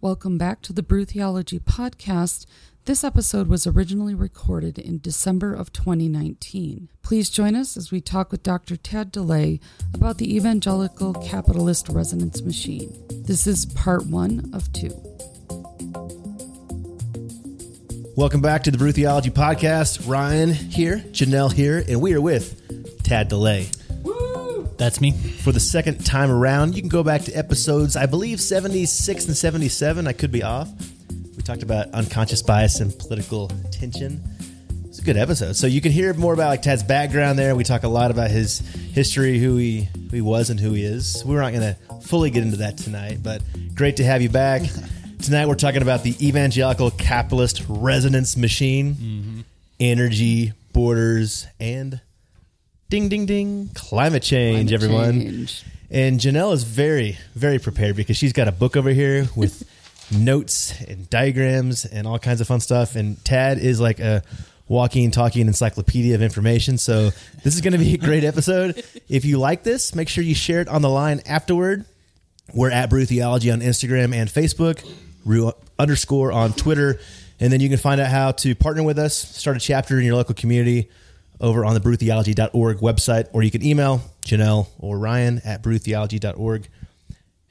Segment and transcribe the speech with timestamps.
[0.00, 2.46] Welcome back to the Brew Theology Podcast.
[2.84, 6.88] This episode was originally recorded in December of 2019.
[7.02, 8.76] Please join us as we talk with Dr.
[8.76, 9.58] Tad DeLay
[9.92, 12.96] about the evangelical capitalist resonance machine.
[13.10, 14.94] This is part one of two.
[18.16, 20.08] Welcome back to the Brew Theology Podcast.
[20.08, 23.68] Ryan here, Janelle here, and we are with Tad DeLay.
[24.78, 25.10] That's me.
[25.10, 29.36] For the second time around, you can go back to episodes, I believe 76 and
[29.36, 30.06] 77.
[30.06, 30.68] I could be off.
[31.36, 34.22] We talked about unconscious bias and political tension.
[34.86, 35.56] It's a good episode.
[35.56, 37.56] So you can hear more about like Tad's background there.
[37.56, 40.84] We talk a lot about his history, who he who he was and who he
[40.84, 41.24] is.
[41.24, 43.42] We're not going to fully get into that tonight, but
[43.74, 44.62] great to have you back.
[45.22, 49.40] tonight we're talking about the evangelical capitalist resonance machine, mm-hmm.
[49.80, 52.00] energy, borders, and
[52.88, 53.70] ding ding ding.
[53.74, 55.20] Climate change Climate everyone.
[55.20, 55.64] change.
[55.90, 59.68] and janelle is very very prepared because she's got a book over here with
[60.10, 62.96] notes and diagrams and all kinds of fun stuff.
[62.96, 64.22] And tad is like a
[64.66, 66.78] walking talking encyclopedia of information.
[66.78, 67.10] So
[67.44, 68.82] this is going to be a great episode.
[69.08, 71.84] If you like this make sure you share it on the line afterward.
[72.54, 74.82] We're at brew theology on instagram and facebook
[75.24, 76.98] brew underscore on twitter.
[77.40, 80.04] And then you can find out how to partner with us start a chapter in
[80.06, 80.88] your local community
[81.40, 86.68] over on the brewtheology.org website, or you can email Janelle or Ryan at brewtheology.org.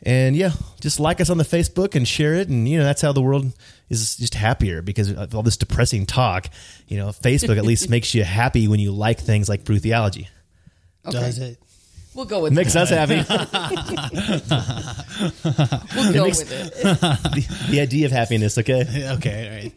[0.03, 2.49] And yeah, just like us on the Facebook and share it.
[2.49, 3.51] And, you know, that's how the world
[3.89, 6.47] is just happier because of all this depressing talk.
[6.87, 10.29] You know, Facebook at least makes you happy when you like things like Brew Theology.
[11.05, 11.19] Okay.
[11.19, 11.57] Does it?
[12.13, 12.83] We'll go with Makes that.
[12.83, 13.17] us happy.
[15.95, 16.73] We'll go makes- with it.
[16.73, 19.07] the, the idea of happiness, okay?
[19.17, 19.73] Okay, all right.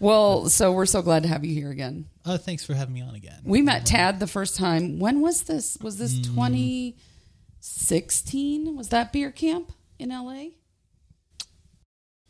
[0.00, 2.09] Well, so we're so glad to have you here again.
[2.32, 3.40] Oh, thanks for having me on again.
[3.44, 4.98] We met Tad the first time.
[5.00, 5.76] When was this?
[5.80, 6.24] Was this Mm.
[7.60, 8.76] 2016?
[8.76, 10.50] Was that beer camp in LA?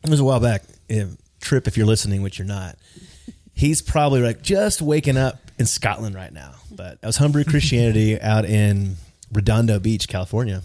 [0.03, 0.63] It was a while back.
[0.89, 1.05] Eh,
[1.39, 2.77] Tripp, if you're listening, which you're not,
[3.53, 6.53] he's probably like just waking up in Scotland right now.
[6.71, 8.95] But I was Homebrew Christianity out in
[9.31, 10.63] Redondo Beach, California.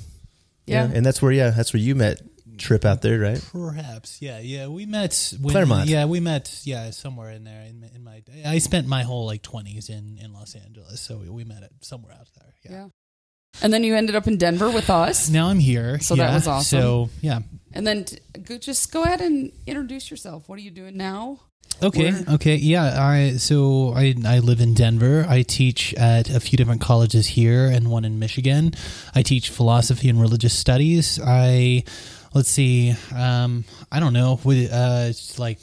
[0.67, 0.89] Yeah.
[0.93, 2.23] and that's where yeah, that's where you met
[2.59, 3.43] Tripp out there, right?
[3.53, 4.67] Perhaps, yeah, yeah.
[4.69, 5.89] We met when, Claremont.
[5.89, 7.63] Yeah, we met, yeah, somewhere in there.
[7.63, 11.29] In, in my, I spent my whole like twenties in in Los Angeles, so we,
[11.29, 12.55] we met it somewhere out there.
[12.65, 12.71] Yeah.
[12.73, 12.89] Yeah.
[13.63, 15.31] And then you ended up in Denver with us.
[15.31, 15.99] Now I'm here.
[16.01, 16.81] So that was awesome.
[16.81, 17.41] So yeah.
[17.73, 18.19] And then t-
[18.59, 20.47] just go ahead and introduce yourself.
[20.49, 21.41] What are you doing now?
[21.83, 22.13] Okay.
[22.13, 22.57] Where- Okay.
[22.57, 23.03] Yeah.
[23.03, 25.25] I so I I live in Denver.
[25.29, 28.73] I teach at a few different colleges here and one in Michigan.
[29.15, 31.19] I teach philosophy and religious studies.
[31.25, 31.85] I
[32.37, 32.95] let's see.
[33.15, 34.39] Um, I don't know.
[34.45, 35.59] With uh, it's like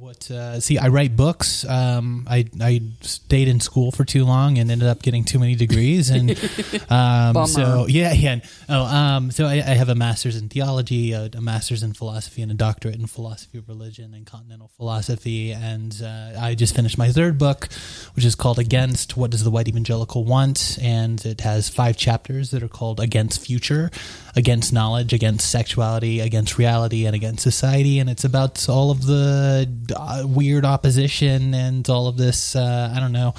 [0.00, 0.30] what?
[0.30, 1.64] Uh, see, I write books.
[1.66, 5.54] Um, I I stayed in school for too long and ended up getting too many
[5.54, 6.30] degrees, and
[6.90, 8.40] um, so yeah, yeah.
[8.68, 12.40] Oh, um, so I, I have a master's in theology, a, a master's in philosophy,
[12.40, 15.52] and a doctorate in philosophy of religion and continental philosophy.
[15.52, 17.68] And uh, I just finished my third book,
[18.14, 20.78] which is called Against What Does the White Evangelical Want?
[20.80, 23.90] And it has five chapters that are called Against Future,
[24.34, 27.98] Against Knowledge, Against Sexuality, Against Reality, and Against Society.
[27.98, 33.00] And it's about all of the uh, weird opposition and all of this, uh, I
[33.00, 33.34] don't know,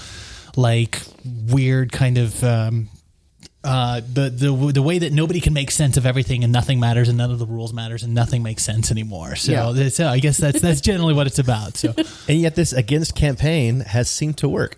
[0.56, 1.02] like
[1.48, 2.44] weird kind of.
[2.44, 2.90] Um,
[3.64, 7.10] uh, the the the way that nobody can make sense of everything and nothing matters
[7.10, 9.36] and none of the rules matters and nothing makes sense anymore.
[9.36, 9.72] So, Yeah.
[9.72, 11.78] that's, uh, I guess that's that's generally what it's about.
[11.78, 11.94] So,
[12.28, 14.78] And yet, this against campaign has seemed to work.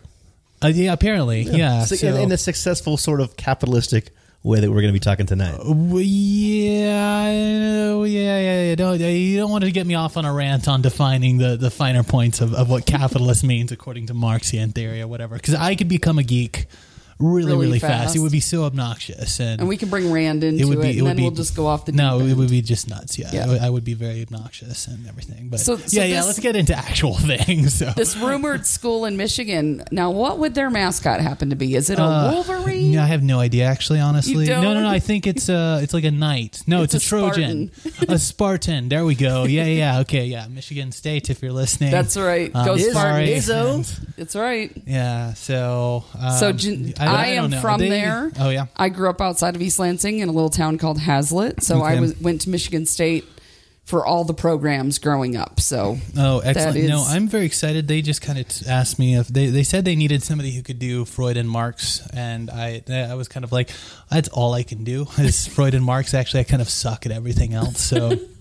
[0.61, 1.85] uh, yeah, apparently, yeah.
[1.85, 4.09] So- so- in, in a successful sort of capitalistic
[4.43, 5.55] way that we're going to be talking tonight.
[5.55, 8.75] Uh, well, yeah, yeah, yeah, yeah.
[8.75, 11.71] Don't, you don't want to get me off on a rant on defining the, the
[11.71, 15.35] finer points of, of what capitalist means according to Marxian theory or whatever.
[15.35, 16.67] Because I could become a geek
[17.23, 18.03] really, Really really, fast.
[18.03, 18.15] fast.
[18.15, 20.89] It would be so obnoxious, and, And we can bring Rand into it, would be-
[20.89, 22.61] it and would then be- we'll just go off the no, deep it would be
[22.61, 23.17] just nuts.
[23.17, 23.43] Yeah, Yeah.
[23.43, 25.47] I would- I would be very obnoxious and everything.
[25.49, 26.23] But So- so yeah, yeah.
[26.23, 27.73] Let's get into actual things.
[27.75, 27.91] So.
[27.95, 29.83] This rumored school in Michigan.
[29.91, 31.75] Now, what would their mascot happen to be?
[31.75, 32.91] Is it a Uh, Wolverine?
[32.93, 33.65] Yeah, I have no idea.
[33.65, 34.83] Actually, honestly, You no, no, don't?
[34.83, 34.89] no.
[34.89, 36.61] I think it's uh it's like a knight.
[36.67, 37.71] No, It's it's, a a, Trojan,
[38.07, 38.89] a Spartan.
[38.89, 39.43] There we go.
[39.53, 39.99] Yeah, yeah.
[39.99, 40.47] Okay, yeah.
[40.47, 41.91] Michigan State, if you're listening.
[41.91, 42.49] That's right.
[42.55, 43.45] Um, Go Is- Spartans.
[43.45, 43.99] Izzo.
[44.17, 44.71] That's right.
[44.87, 45.33] Yeah.
[45.35, 46.03] So.
[46.19, 48.31] Um, So Jan- I, don't am from They- there.
[48.39, 48.65] Oh yeah.
[48.75, 51.63] I grew up outside of East Lansing in a little town called Haslett.
[51.63, 53.25] So I was went to Michigan State
[53.85, 55.59] for all the programs growing up.
[55.59, 56.77] So Oh, excellent.
[56.77, 57.87] is- no, I'm very excited.
[57.89, 60.79] They just kind of asked me if they, they said they needed somebody who could
[60.79, 63.71] do Freud and Marx, and I I was kind of like,
[64.09, 66.13] that's all I can do is Freud and Marx.
[66.13, 67.81] Actually, I kind of suck at everything else.
[67.81, 68.17] So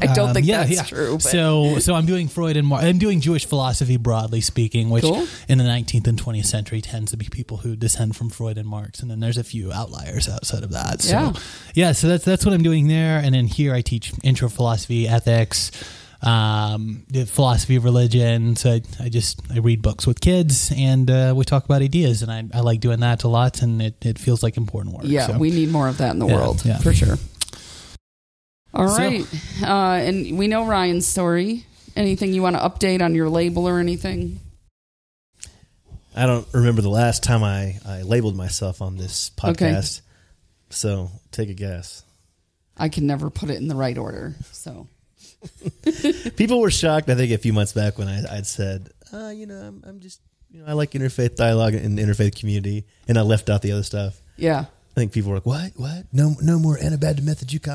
[0.00, 1.14] I don't Um, think that's true.
[1.14, 5.02] But So, so I'm doing Freud and Mar- I'm doing Jewish philosophy broadly speaking, which
[5.04, 5.26] Cool.
[5.48, 8.68] in the 19th and 20th century tends to be people who descend from Freud and
[8.68, 11.00] Marx, and then there's a few outliers outside of that.
[11.00, 11.32] So, Yeah.
[11.74, 11.92] yeah.
[11.92, 15.70] So that's that's what I'm doing there, and then here I teach intro philosophy, ethics,
[16.22, 18.56] um, the philosophy of religion.
[18.56, 22.22] So I, I just I read books with kids, and uh, we talk about ideas,
[22.22, 25.04] and I, I like doing that a lot, and it, it feels like important work.
[25.06, 25.38] yeah, so.
[25.38, 26.78] we need more of that in the Yeah, world yeah.
[26.78, 27.16] for sure.
[28.74, 29.26] All So- right,
[29.62, 31.64] uh, and we know Ryan's story.
[31.96, 34.40] Anything you want to update on your label or anything?
[36.14, 40.00] I don't remember the last time I, I labeled myself on this podcast.
[40.00, 40.06] Okay.
[40.70, 42.04] So take a guess.
[42.76, 44.34] I can never put it in the right order.
[44.52, 44.86] So
[46.36, 49.46] People were shocked, I think, a few months back when I, I'd said, uh, you
[49.46, 50.20] know, I'm, I'm just,
[50.50, 52.84] you know, I like interfaith dialogue and interfaith community.
[53.06, 54.20] And I left out the other stuff.
[54.36, 54.66] yeah,
[54.98, 55.72] I think people were like, what?
[55.76, 56.06] What?
[56.12, 57.68] No, no more Anabaptist Methodist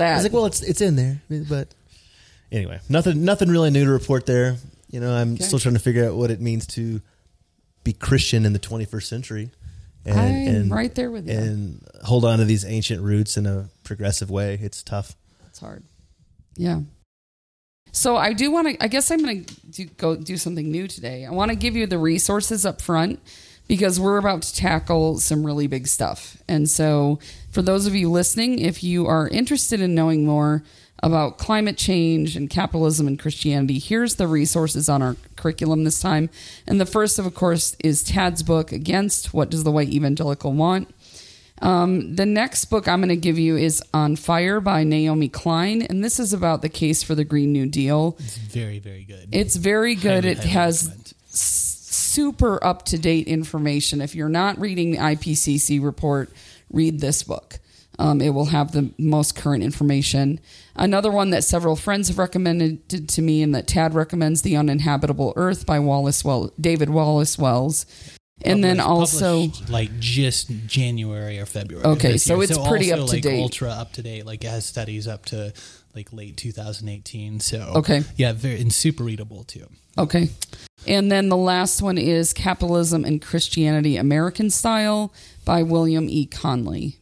[0.00, 1.20] I was like, well, it's, it's in there.
[1.28, 1.68] But
[2.50, 4.56] anyway, nothing, nothing really new to report there.
[4.90, 5.44] You know, I'm Okay.
[5.44, 7.02] still trying to figure out what it means to
[7.84, 9.50] be Christian in the 21st century.
[10.06, 11.36] And, I'm and, right there with you.
[11.36, 14.58] and hold on to these ancient roots in a progressive way.
[14.62, 15.14] It's tough.
[15.48, 15.84] It's hard.
[16.56, 16.80] Yeah.
[17.92, 18.82] So I do want to.
[18.82, 21.26] I guess I'm going to do, go do something new today.
[21.26, 23.20] I want to give you the resources up front
[23.70, 26.36] because we're about to tackle some really big stuff.
[26.48, 27.20] And so,
[27.52, 30.64] for those of you listening, if you are interested in knowing more
[31.04, 36.30] about climate change and capitalism and Christianity, here's the resources on our curriculum this time.
[36.66, 40.92] And the first, of course, is Tad's book, Against What Does the White Evangelical Want?
[41.62, 45.82] Um, the next book I'm going to give you is On Fire by Naomi Klein,
[45.82, 48.16] and this is about the case for the Green New Deal.
[48.18, 49.28] It's very, very good.
[49.30, 50.24] It's very good.
[50.24, 51.14] Highly, it highly has
[52.10, 54.00] super up to date information.
[54.00, 56.30] If you're not reading the IPCC report,
[56.70, 57.58] read this book.
[57.98, 60.40] Um, it will have the most current information.
[60.74, 65.34] Another one that several friends have recommended to- me, and that Tad recommends, "The Uninhabitable
[65.36, 67.84] Earth" by Wallace well, David Wallace Wells,
[68.42, 71.84] and then also like just January or February.
[71.84, 73.42] Okay, so it's pretty up to like, date.
[73.42, 74.24] ultra up to date.
[74.24, 75.52] Like it has studies up to
[75.94, 77.40] like late 2018.
[77.40, 78.02] So Okay.
[78.16, 79.66] yeah, very and super readable too.
[79.98, 80.30] Okay.
[80.86, 85.12] And then the last one is Capitalism and Christianity American Style
[85.44, 86.26] by William E.
[86.26, 86.96] Connolly.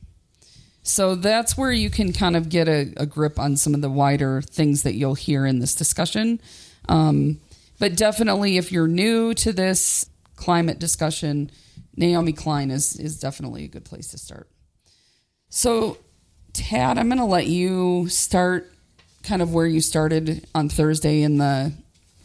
[0.83, 3.91] So that's where you can kind of get a, a grip on some of the
[3.91, 6.41] wider things that you'll hear in this discussion.
[6.89, 7.41] Um,
[7.79, 11.51] but definitely, if you're new to this climate discussion,
[11.97, 14.49] Naomi Klein is, is definitely a good place to start.
[15.51, 15.99] So,
[16.53, 18.73] Tad, I'm going to let you start
[19.23, 21.73] kind of where you started on Thursday in the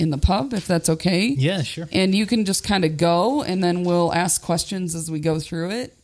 [0.03, 1.27] in the pub, if that's okay.
[1.27, 1.87] Yeah, sure.
[1.91, 5.39] And you can just kind of go, and then we'll ask questions as we go
[5.39, 5.97] through it,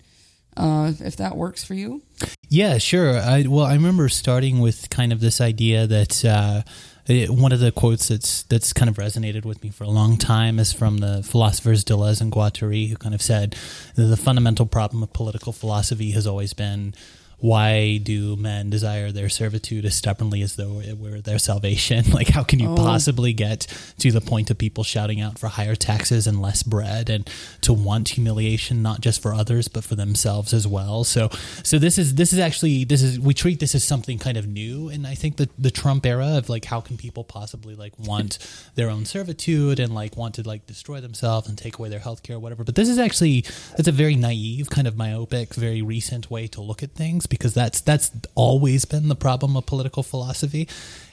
[0.57, 2.01] uh, if that works for you.
[2.47, 3.19] Yeah, sure.
[3.19, 6.63] I, well, I remember starting with kind of this idea that uh,
[7.05, 10.17] it, one of the quotes that's that's kind of resonated with me for a long
[10.17, 13.55] time is from the philosophers Deleuze and Guattari, who kind of said
[13.95, 16.93] the fundamental problem of political philosophy has always been
[17.39, 22.03] why do men desire their servitude as stubbornly as though it were their salvation?
[22.19, 22.75] Like, how can you Oh.
[22.75, 23.65] possibly get
[23.99, 27.29] to the point of people shouting out for higher taxes and less bread and
[27.61, 31.03] to want humiliation not just for others but for themselves as well?
[31.05, 31.29] So,
[31.63, 34.47] so this is this is actually this is we treat this as something kind of
[34.47, 37.97] new, and I think that the Trump era of like how can people possibly like
[37.97, 38.37] want
[38.75, 42.23] their own servitude and like want to like destroy themselves and take away their health
[42.23, 42.63] care or whatever.
[42.65, 43.45] But this is actually
[43.77, 47.53] it's a very naive, kind of myopic, very recent way to look at things because
[47.53, 50.67] that's that's always been the problem of political philosophy.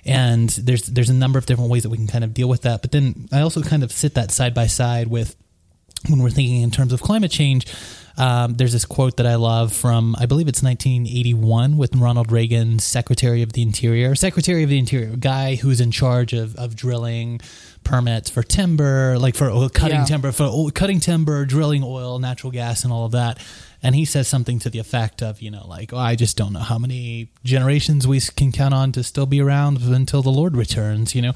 [0.04, 2.62] And there's there's a number of different ways that we can kind of deal with
[2.62, 2.82] that.
[2.82, 5.36] But then I also kind of sit that side by side with
[6.08, 7.67] when we're thinking in terms of climate change,
[8.17, 12.79] um, there's this quote that I love from, I believe it's 1981, with Ronald Reagan,
[12.79, 14.14] Secretary of the Interior.
[14.14, 17.41] Secretary of the Interior, guy who's in charge of, of drilling
[17.82, 20.05] permits for timber, like for cutting Yeah.
[20.05, 23.38] timber, for cutting timber, drilling oil, natural gas, and all of that.
[23.86, 26.52] And he says something to the effect of, you know, like, oh, I just don't
[26.52, 30.56] know how many generations we can count on to still be around until the Lord
[30.56, 31.34] returns, you know?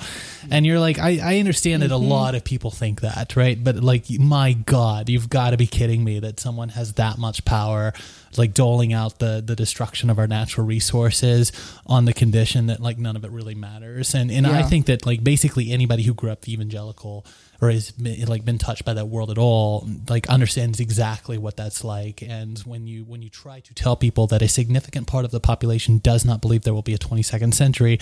[0.51, 2.09] And you're like, I, I understand that a mm-hmm.
[2.09, 3.63] lot of people think that, right?
[3.63, 7.45] But like, my God, you've got to be kidding me that someone has that much
[7.45, 7.93] power,
[8.37, 11.53] like doling out the, the destruction of our natural resources
[11.87, 14.13] on the condition that like none of it really matters.
[14.13, 17.25] And, and I think that like basically anybody who grew up evangelical
[17.61, 21.57] or has been, like been touched by that world at all like understands exactly what
[21.57, 22.23] that's like.
[22.23, 25.41] And when you when you try to tell people that a significant part of the
[25.41, 27.99] population does not believe there will be a 22nd century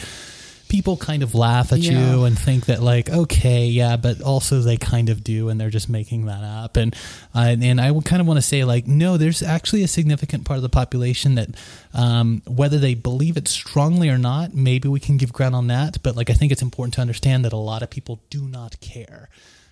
[0.69, 1.93] people kind of laugh at Yeah.
[2.17, 5.71] you and think that like okay yeah but also they kind of do and they're
[5.71, 6.95] just making that up and
[7.35, 10.57] uh, and I kind of want to say like no there's actually a significant part
[10.59, 11.49] of the population that
[11.95, 16.03] um, whether they believe it strongly or not maybe we can give ground on that
[16.03, 18.79] but like I think it's important to understand that a lot of people do not
[18.81, 19.29] care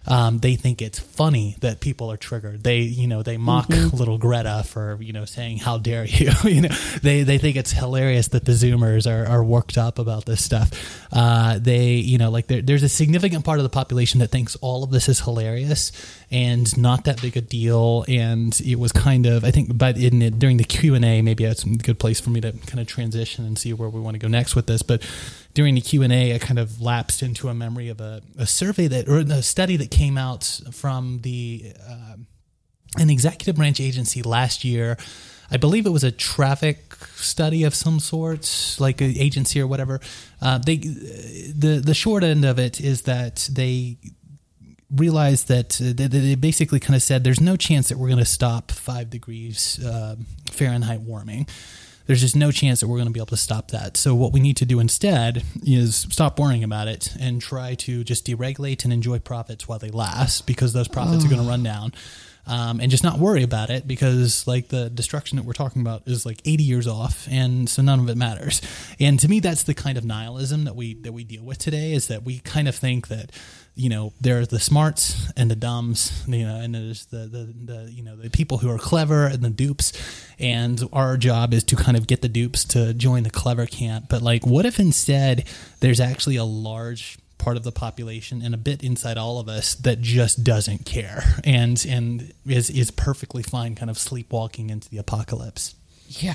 [0.07, 2.63] um, they think it's funny that people are triggered.
[2.63, 6.63] They, you know, they mock little Greta for, you know, saying "How dare you?" you
[6.63, 10.45] know, they they think it's hilarious that the Zoomers are, are worked up about this
[10.45, 10.71] stuff.
[11.13, 14.85] Uh, they, you know, like there's a significant part of the population that thinks all
[14.85, 15.93] of this is hilarious
[16.31, 18.05] and not that big a deal.
[18.09, 21.23] And it was kind of, I think, but in it, during the Q and A,
[21.23, 24.01] maybe that's a good place for me to kind of transition and see where we
[24.01, 25.03] want to go next with this, but
[25.57, 29.09] during the q&a i kind of lapsed into a memory of a, a survey that
[29.09, 32.17] or a study that came out from the uh,
[32.99, 34.99] an executive branch agency last year
[35.51, 39.99] i believe it was a traffic study of some sort like an agency or whatever
[40.43, 43.97] uh, they the the short end of it is that they
[44.95, 48.25] realized that uh, they, basically kind of said there's no chance that we're going to
[48.25, 50.17] stop five degrees uh,
[50.51, 51.47] Fahrenheit warming.
[52.07, 53.97] There's just no chance that we're going to be able to stop that.
[53.97, 58.05] So what we need to do instead is stop worrying about it and try to
[58.05, 61.63] just deregulate and enjoy profits while they last, because those profits are going to run
[61.63, 61.93] down.
[62.49, 66.03] Um, and just not worry about it because like the destruction that we're talking about
[66.07, 68.63] is like 80 years off and so none of it matters.
[69.01, 71.93] And to me that's the kind of nihilism that we that we deal with today
[71.93, 73.33] is that we kind of think that
[73.75, 77.53] you know there are the smarts and the dumbs you know and there's the, the
[77.65, 79.93] the you know the people who are clever and the dupes.
[80.39, 84.07] And our job is to kind of get the dupes to join the clever camp.
[84.09, 85.49] But like what if instead
[85.81, 89.75] there's actually a large part of the population and a bit inside all of us
[89.77, 94.99] that just doesn't care and and is is perfectly fine kind of sleepwalking into the
[94.99, 95.75] apocalypse
[96.09, 96.35] Yeah.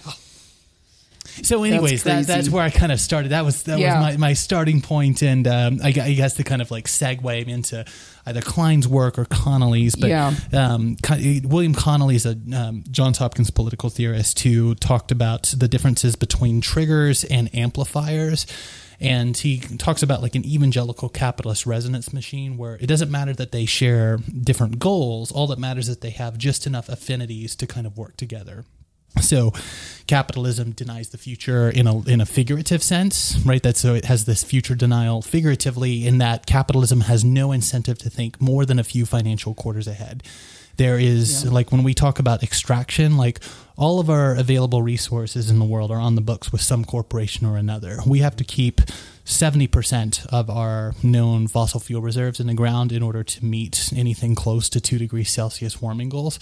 [1.44, 3.30] so, anyways, that, that's where I kind of started.
[3.30, 4.00] That was that Yeah.
[4.02, 7.48] was my, my starting point, and um, I, I guess to kind of like segue
[7.48, 7.86] into
[8.26, 9.96] either Klein's work or Connolly's.
[9.96, 10.34] But Yeah.
[10.52, 10.98] um,
[11.44, 16.60] William Connolly is a um, Johns Hopkins political theorist who talked about the differences between
[16.60, 18.46] triggers and amplifiers.
[19.02, 23.52] And he talks about like an evangelical capitalist resonance machine where it doesn't matter that
[23.52, 25.32] they share different goals.
[25.32, 28.64] All that matters is that they have just enough affinities to kind of work together.
[29.20, 29.52] So,
[30.08, 33.62] capitalism denies the future in a in a figurative sense, right?
[33.62, 38.10] That so it has this future denial figuratively in that capitalism has no incentive to
[38.10, 40.24] think more than a few financial quarters ahead.
[40.82, 41.52] There is Yeah.
[41.52, 43.40] like when we talk about extraction, like
[43.78, 47.46] all of our available resources in the world are on the books with some corporation
[47.46, 48.00] or another.
[48.04, 48.82] We have to keep
[49.24, 54.34] 70% of our known fossil fuel reserves in the ground in order to meet anything
[54.34, 56.40] close to 2 degrees Celsius warming goals.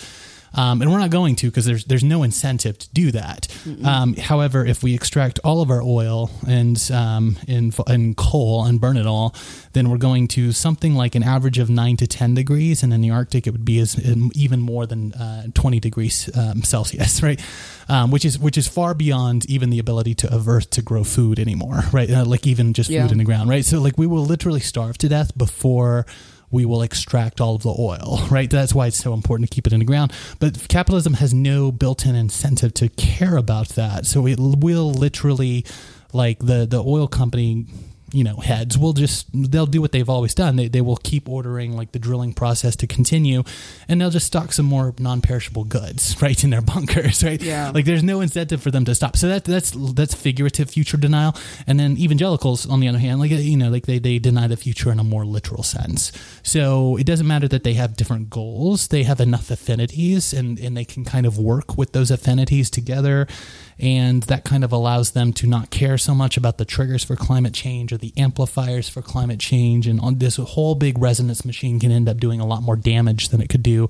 [0.54, 3.48] Um, and we're not going to because there's there's no incentive to do that.
[3.86, 8.82] Um, however, if we extract all of our oil and um, and, and coal and
[8.82, 9.36] burn it all,
[9.74, 13.02] then we're going to something like an average of nine to ten degrees, and in
[13.02, 14.00] the Arctic it would be as
[14.36, 17.40] even more than uh, twenty degrees um, Celsius, right?
[17.88, 21.04] Um, which is which is far beyond even the ability to of Earth to grow
[21.04, 22.10] food anymore, right?
[22.10, 23.04] Uh, like even just Yeah.
[23.04, 23.64] food in the ground, right?
[23.66, 26.06] So like we will literally starve to death before
[26.52, 28.50] we will extract all of the oil, right?
[28.50, 30.14] That's why it's so important to keep it in the ground.
[30.40, 34.06] But capitalism has no built-in incentive to care about that.
[34.06, 35.66] So it will literally,
[36.14, 37.66] like the the oil company,
[38.12, 40.56] you know, heads will just they'll do what they've always done.
[40.56, 43.44] They they will keep ordering like the drilling process to continue,
[43.88, 47.42] and they'll just stock some more non-perishable goods right in their bunkers, right?
[47.42, 47.72] Yeah.
[47.74, 49.18] Like there's no incentive for them to stop.
[49.18, 51.36] So that that's that's figurative future denial.
[51.68, 54.58] And then evangelicals, on the other hand, like you know, like they they deny the
[54.58, 56.12] future in a more literal sense.
[56.44, 60.76] So it doesn't matter that they have different goals; they have enough affinities, and and
[60.76, 63.28] they can kind of work with those affinities together.
[63.80, 67.16] And that kind of allows them to not care so much about the triggers for
[67.16, 69.88] climate change or the amplifiers for climate change.
[69.88, 73.30] And on this whole big resonance machine can end up doing a lot more damage
[73.30, 73.88] than it could do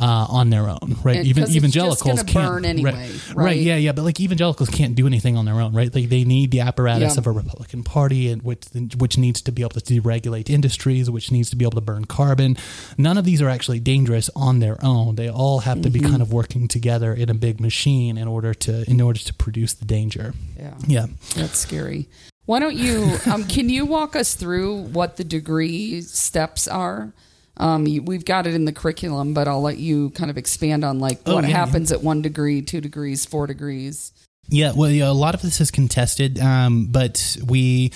[0.00, 1.16] uh, on their own, right?
[1.16, 3.56] And- Even evangelicals can't burn anyway, right, right?
[3.56, 3.92] Yeah, yeah.
[3.92, 5.92] But like evangelicals can't do anything on their own, right?
[5.94, 7.18] Like they need the apparatus Yeah.
[7.20, 8.64] of a Republican Party, and which
[8.96, 12.04] which needs to be able to deregulate industries, which needs to be able to burn
[12.04, 12.56] carbon.
[12.96, 15.16] None of these are actually dangerous on their own.
[15.16, 16.10] They all have to be Mm-hmm.
[16.10, 19.74] kind of working together in a big machine in order to in order to produce
[19.74, 20.32] the danger.
[20.56, 20.74] Yeah.
[20.86, 21.06] Yeah.
[21.34, 22.08] That's scary.
[22.46, 23.16] Why don't you?
[23.26, 27.12] Um, can you walk us through what the degree steps are?
[27.58, 30.84] Um, you, we've got it in the curriculum, but I'll let you kind of expand
[30.84, 34.12] on like Oh, what yeah, happens at one degree, two degrees, four degrees.
[34.48, 37.92] Yeah, well, yeah, a lot of this is contested, um, but we,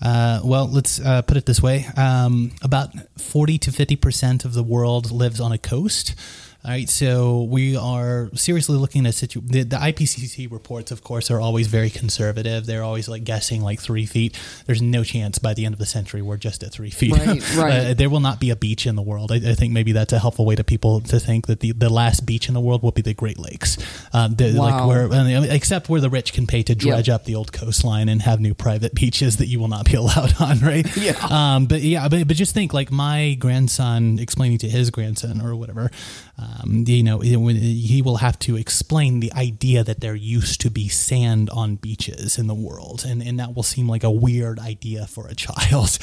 [0.00, 4.54] uh, well, let's uh, put it this way: um, about forty to fifty percent of
[4.54, 6.14] the world lives on a coast.
[6.62, 11.30] All right, so we are seriously looking at situ- the, the IPCC reports, of course,
[11.30, 12.66] are always very conservative.
[12.66, 14.38] They're always like guessing like three feet.
[14.66, 17.16] There's no chance by the end of the century we're just at three feet.
[17.16, 17.72] Right, right.
[17.72, 19.32] uh, there will not be a beach in the world.
[19.32, 21.88] I, I, think maybe that's a helpful way to people to think that the, the
[21.88, 23.78] last beach in the world will be the Great Lakes,
[24.12, 24.86] um, the, wow.
[24.86, 27.14] like where except where the rich can pay to dredge yep.
[27.14, 30.34] up the old coastline and have new private beaches that you will not be allowed
[30.38, 30.58] on.
[30.58, 30.94] Right?
[30.94, 31.16] Yeah.
[31.30, 35.56] Um, but yeah, but, but just think like my grandson explaining to his grandson or
[35.56, 35.90] whatever.
[36.36, 40.88] Um, you know, he will have to explain the idea that there used to be
[40.88, 45.06] sand on beaches in the world, and, and that will seem like a weird idea
[45.06, 45.98] for a child.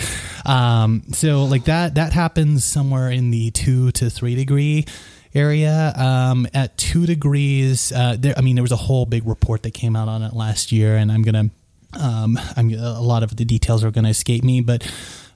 [0.46, 4.86] Um, so, like that that happens somewhere in the two to three degree
[5.34, 5.94] area.
[5.96, 9.74] Um, at two degrees, uh, there, I mean, there was a whole big report that
[9.74, 11.50] came out on it last year, and I'm gonna,
[12.00, 14.89] um, I'm a lot of the details are gonna escape me, but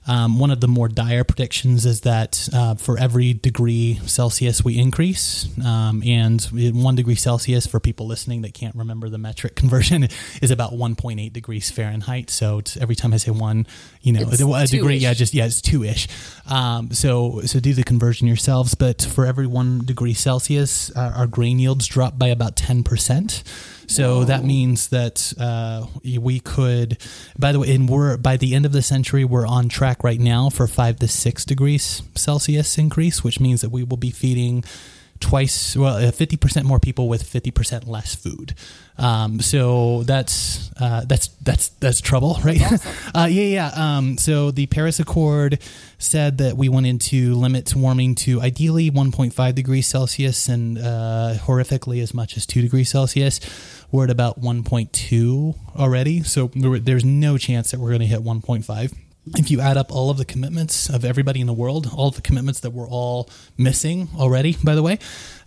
[0.06, 4.78] um, one of the more dire predictions is that uh, for every degree Celsius we
[4.78, 6.42] increase, um, and
[6.74, 10.08] one degree Celsius for people listening that can't remember the metric conversion
[10.40, 12.30] is about 1.8 degrees Fahrenheit.
[12.30, 13.66] So every time I say one,
[14.00, 15.02] you know, it's a degree, two-ish.
[15.02, 16.08] yeah, just yeah, it's two ish.
[16.48, 18.74] Um, so so do the conversion yourselves.
[18.74, 23.42] But for every one degree Celsius, uh, our grain yields drop by about 10 percent.
[23.92, 24.24] So Whoa.
[24.24, 26.96] that means that uh, we could,
[27.38, 30.18] by the way, and we're by the end of the century, we're on track right
[30.18, 34.64] now for five to six degrees Celsius increase, which means that we will be feeding
[35.22, 38.54] twice, well, fifty percent more people with fifty percent less food.
[38.98, 42.60] Um, so that's uh, that's that's that's trouble, right?
[42.60, 42.92] Awesome.
[43.14, 43.70] uh, yeah, yeah.
[43.74, 45.58] Um, so the Paris Accord
[45.98, 52.02] said that we wanted to limit warming to ideally 1.5 degrees Celsius and uh, horrifically
[52.02, 53.40] as much as 2 degrees Celsius.
[53.90, 58.94] We're at about 1.2 already, so there's no chance that we're going to hit 1.5
[59.26, 62.16] if you add up all of the commitments of everybody in the world, all of
[62.16, 64.98] the commitments that we're all missing already, by the way,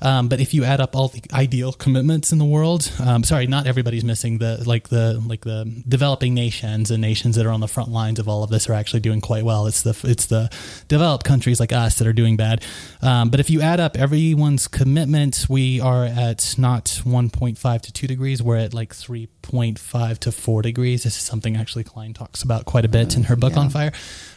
[0.05, 3.47] um, but if you add up all the ideal commitments in the world, um, sorry,
[3.47, 7.59] not everybody's missing the like the like the developing nations and nations that are on
[7.59, 9.65] the front lines of all of this are actually doing quite well.
[9.65, 10.51] It's the it's the
[10.87, 12.63] developed countries like us that are doing bad.
[13.01, 18.05] Um, but if you add up everyone's commitment, we are at not 1.5 to 2
[18.07, 18.43] degrees.
[18.43, 21.03] We're at like 3.5 to 4 degrees.
[21.03, 23.59] This is something actually Klein talks about quite a bit in her book yeah.
[23.59, 23.91] on fire.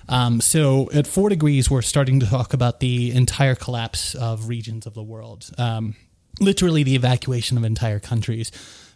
[0.08, 4.86] Um, so at four degrees, we're starting to talk about the entire collapse of regions
[4.86, 5.50] of the world.
[5.58, 5.96] Um,
[6.40, 8.50] literally, the evacuation of entire countries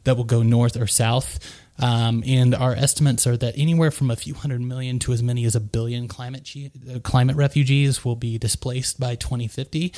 [0.04, 1.38] that will go north or south.
[1.78, 5.44] Um, and our estimates are that anywhere from a few hundred million to as many
[5.44, 9.92] as a billion climate ge- uh, climate refugees will be displaced by 2050.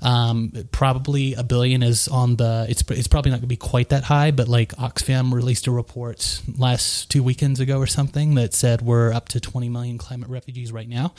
[0.00, 2.66] Um, probably a billion is on the.
[2.68, 5.70] It's it's probably not going to be quite that high, but like Oxfam released a
[5.70, 10.28] report last two weekends ago or something that said we're up to 20 million climate
[10.28, 11.14] refugees right now.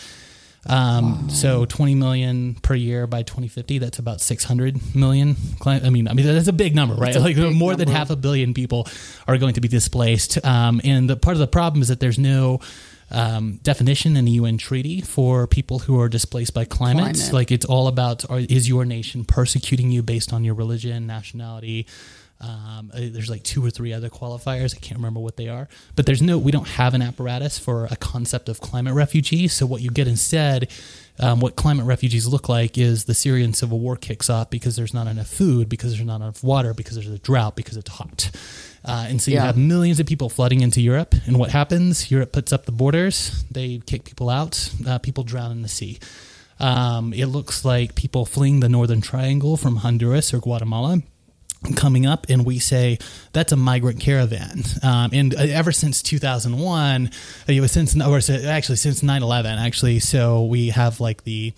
[0.66, 1.34] Um, wow.
[1.34, 3.80] So 20 million per year by 2050.
[3.80, 5.36] That's about 600 million.
[5.60, 7.16] Cli- I mean, I mean that's a big number, right?
[7.16, 7.86] Like more number.
[7.86, 8.88] than half a billion people
[9.28, 10.44] are going to be displaced.
[10.46, 12.60] Um, and the part of the problem is that there's no
[13.12, 17.16] um, definition in the UN treaty for people who are displaced by climate.
[17.16, 17.34] Climate.
[17.34, 21.88] Like it's all about are, is your nation persecuting you based on your religion, nationality.
[22.42, 24.74] Um, uh, there's like two or three other qualifiers.
[24.74, 26.38] I can't remember what they are, but there's no.
[26.38, 29.50] We don't have an apparatus for a concept of climate refugee.
[29.50, 30.72] So what you get instead,
[31.20, 34.94] um, what climate refugees look like, is the Syrian civil war kicks off because there's
[34.94, 38.32] not enough food, because there's not enough water, because there's a drought, because it's hot.
[38.86, 39.46] Uh, and so you Yeah.
[39.46, 41.14] have millions of people flooding into Europe.
[41.28, 42.10] And what happens?
[42.12, 43.44] Europe puts up the borders.
[43.52, 44.72] They kick people out.
[44.88, 46.00] Uh, people drown in the sea.
[46.60, 51.02] Um, it looks like people fleeing the Northern Triangle from Honduras or Guatemala
[51.76, 52.98] coming up and we say
[53.34, 57.10] that's a migrant caravan um, and uh, ever since 2001
[57.50, 61.52] it was since or so- actually since 9-11 actually so we have like the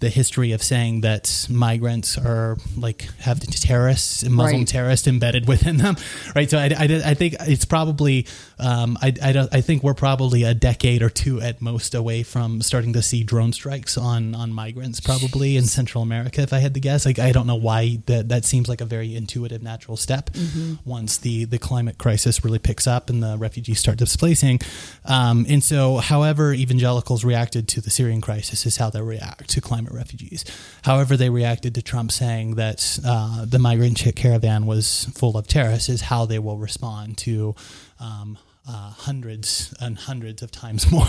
[0.00, 4.68] the history of saying that migrants are like have terrorists and Muslim Right.
[4.68, 5.96] terrorists embedded within them,
[6.36, 6.48] right?
[6.48, 8.26] So I, I, I think it's probably
[8.58, 12.22] um, I, I, don't, I think we're probably a decade or two at most away
[12.22, 16.42] from starting to see drone strikes on on migrants, probably in Central America.
[16.42, 18.84] If I had to guess, like I don't know why that that seems like a
[18.84, 20.30] very intuitive, natural step.
[20.84, 24.60] Once the the climate crisis really picks up and the refugees start displacing,
[25.04, 29.60] um, and so however evangelicals reacted to the Syrian crisis is how they react to
[29.60, 30.44] climate refugees.
[30.82, 35.88] However, they reacted to Trump saying that uh, the migrant caravan was full of terrorists
[35.88, 37.54] is how they will respond to.
[38.00, 38.38] Um,
[38.70, 41.06] uh, hundreds and hundreds of times more,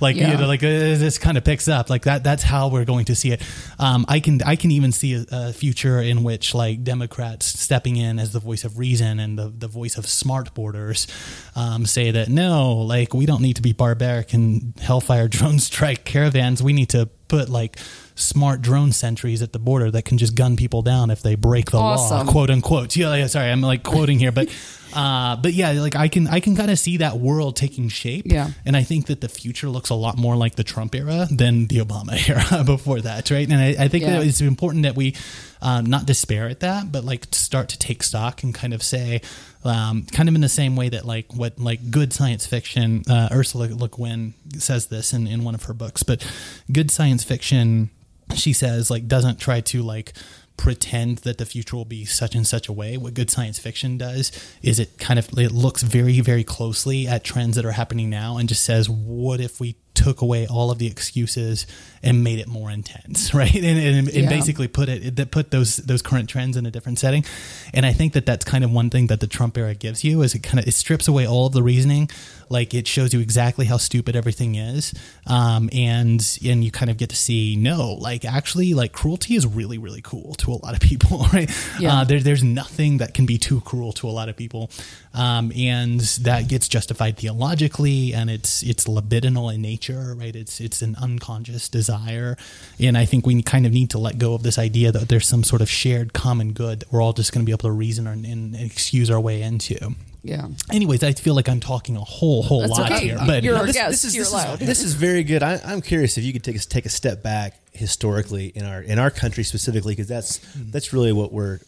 [0.00, 0.30] like Yeah.
[0.30, 2.22] you know, like uh, this kind of picks up like that.
[2.22, 3.42] That's how we're going to see it.
[3.80, 7.96] Um, I can I can even see a, a future in which like Democrats stepping
[7.96, 11.08] in as the voice of reason and the the voice of smart borders
[11.56, 16.04] um, say that no, like we don't need to be barbaric and hellfire drone strike
[16.04, 16.62] caravans.
[16.62, 17.78] We need to put like
[18.14, 21.70] smart drone sentries at the border that can just gun people down if they break
[21.70, 22.26] the Awesome.
[22.26, 22.94] law, quote unquote.
[22.94, 24.48] Yeah, yeah, sorry, I'm like quoting here, but
[24.94, 28.24] uh, but yeah, like I can I can kind of see that world taking shape.
[28.26, 28.50] Yeah.
[28.66, 31.66] and I think that the future looks a lot more like the Trump era than
[31.68, 33.48] the Obama era before that, right?
[33.48, 34.18] And I, I think Yeah.
[34.18, 35.14] that it's important that we
[35.62, 39.20] um, not despair at that, but like start to take stock and kind of say,
[39.64, 43.28] um, kind of in the same way that like what like good science fiction, uh,
[43.30, 46.26] Ursula Le Guin says this in, in one of her books, but
[46.72, 47.90] good science fiction,
[48.34, 50.12] she says like doesn't try to like
[50.60, 52.98] pretend that the future will be such and such a way.
[52.98, 54.30] What good science fiction does
[54.62, 58.36] is it kind of it looks very very closely at trends that are happening now
[58.36, 61.66] and just says, what if we took away all of the excuses
[62.02, 63.54] and made it more intense, right?
[63.54, 64.28] And, and, and Yeah.
[64.28, 67.24] basically put it that put those those current trends in a different setting.
[67.72, 70.20] And I think that that's kind of one thing that the Trump era gives you
[70.22, 72.10] is it kind of it strips away all of the reasoning,
[72.50, 74.92] like it shows you exactly how stupid everything is,
[75.26, 79.46] um, and and you kind of get to see no, like actually like cruelty is
[79.46, 81.50] really really cool to a lot of people, right?
[81.78, 82.00] Yeah.
[82.00, 84.70] Uh, there, there's nothing that can be too cruel to a lot of people,
[85.14, 90.36] um, and that gets justified theologically, and it's it's libidinal in nature, right?
[90.36, 92.36] It's it's an unconscious desire,
[92.78, 95.26] and I think we kind of need to let go of this idea that there's
[95.26, 97.70] some sort of shared common good that we're all just going to be able to
[97.70, 99.94] reason and, and excuse our way into.
[100.22, 100.48] Yeah.
[100.70, 103.06] Anyways, I feel like I'm talking a whole whole That's lot okay.
[103.06, 103.90] here, but You're No, this, guest.
[103.90, 104.60] this is You're this allowed.
[104.62, 105.42] is this is very good.
[105.42, 108.82] I, I'm curious if you could take us take a step back historically in our
[108.82, 110.70] in our country specifically because that's Mm-hmm.
[110.72, 111.58] that's really what we're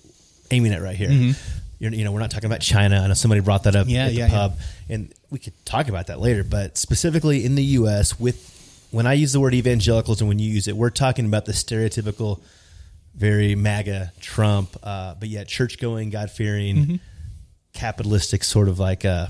[0.51, 1.35] aiming at right here.
[1.79, 3.01] You're, you know, we're not talking about China.
[3.01, 4.31] I know somebody brought that up Yeah, at the yeah, yeah.
[4.33, 6.45] pub, and we could talk about that later.
[6.45, 10.49] But specifically in the U.S., with when I use the word evangelicals and when you
[10.49, 12.41] use it, we're talking about the stereotypical,
[13.17, 16.95] very MAGA Trump, uh, but yet church going, God fearing, Mm-hmm.
[17.73, 19.27] Capitalistic sort of like uh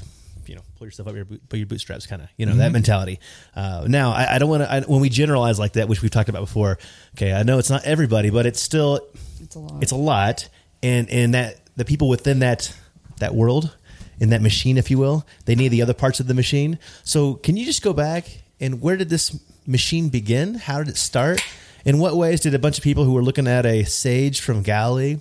[0.46, 2.58] you know pull yourself up your, boot, by your bootstraps kind of you know Mm-hmm.
[2.60, 3.20] that mentality.
[3.54, 6.28] Uh, now i, I don't want to when we generalize like that which we've talked
[6.28, 6.78] about before
[7.16, 9.00] okay i know it's not everybody but it's still
[9.40, 9.82] It's a lot.
[9.82, 10.48] it's a lot.
[10.82, 12.74] And and that the people within that
[13.20, 13.76] that world
[14.18, 16.78] in that machine if you will they need the other parts of the machine.
[17.04, 20.54] So can you just go back and where did this machine begin?
[20.54, 21.40] How did it start?
[21.84, 24.62] In what ways did a bunch of people who were looking at a sage from
[24.62, 25.18] galilee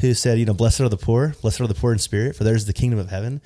[0.00, 2.44] who said you know blessed are the poor blessed are the poor in spirit for
[2.44, 3.40] theirs is the kingdom of heaven.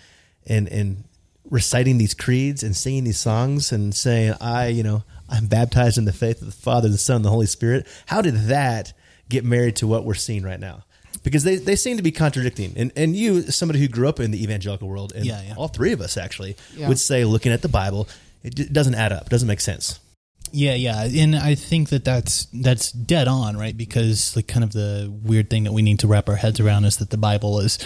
[0.47, 1.05] And and
[1.51, 6.07] reciting these creeds and singing these songs and saying i you know i'm baptized in
[6.07, 7.87] the faith of the father the son and the holy spirit.
[8.07, 8.93] How did that
[9.29, 10.85] get married to what we're seeing right now?
[11.23, 12.75] Because they, they seem to be contradicting.
[12.77, 15.55] And and you somebody who grew up in the evangelical world and Yeah, yeah.
[15.57, 16.89] all three of us actually Yeah.
[16.89, 18.09] would say looking at the bible
[18.43, 19.99] it doesn't add up doesn't make sense
[20.57, 23.77] Yeah, yeah, and I think that that's that's dead on, right?
[23.77, 26.85] Because like kind of the weird thing that we need to wrap our heads around
[26.85, 27.77] is that the Bible is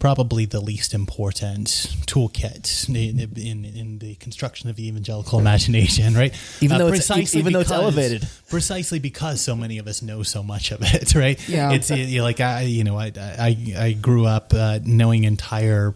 [0.00, 1.68] probably the least important
[2.06, 6.34] toolkit in, in, in the construction of the evangelical imagination, right?
[6.60, 8.26] Even Uh, though it's- precisely even though it's elevated.
[8.50, 11.38] precisely because so many of us know so much of it, right?
[11.48, 11.70] Yeah.
[11.72, 15.94] it's you like I, you know, I I, I grew up uh, knowing entire.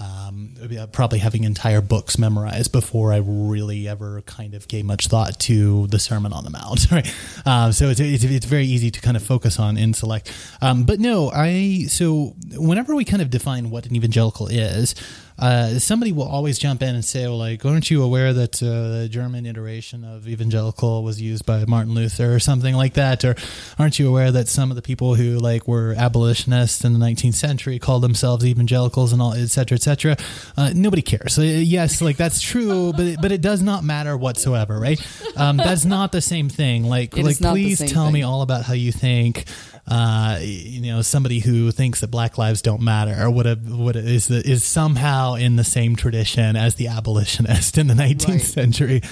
[0.00, 0.54] Um,
[0.92, 5.88] probably having entire books memorized before I really ever kind of gave much thought to
[5.88, 7.14] the Sermon on the Mount, right?
[7.44, 10.32] Um, so it's, it's it's very easy to kind of focus on and select.
[10.62, 14.94] Um, but no, I so whenever we kind of define what an evangelical is,
[15.40, 19.00] uh, somebody will always jump in and say, "Well, like, aren't you aware that uh,
[19.00, 23.24] the German iteration of evangelical was used by Martin Luther or something like that?
[23.24, 23.34] Or
[23.78, 27.34] aren't you aware that some of the people who like were abolitionists in the 19th
[27.34, 30.16] century called themselves evangelicals and all, et cetera, et cetera?
[30.56, 31.34] Uh, nobody cares.
[31.34, 35.00] So, yes, like that's true, but it, but it does not matter whatsoever, right?
[35.36, 36.84] Um, that's not the same thing.
[36.84, 39.44] Like, It like is not the please tell me all about how you think
[39.86, 43.96] uh, you know, somebody who thinks that black lives don't matter or what, a, what
[43.96, 48.28] a, is the, is somehow in the same tradition as the abolitionist in the 19th
[48.28, 48.40] Right.
[48.40, 49.02] century.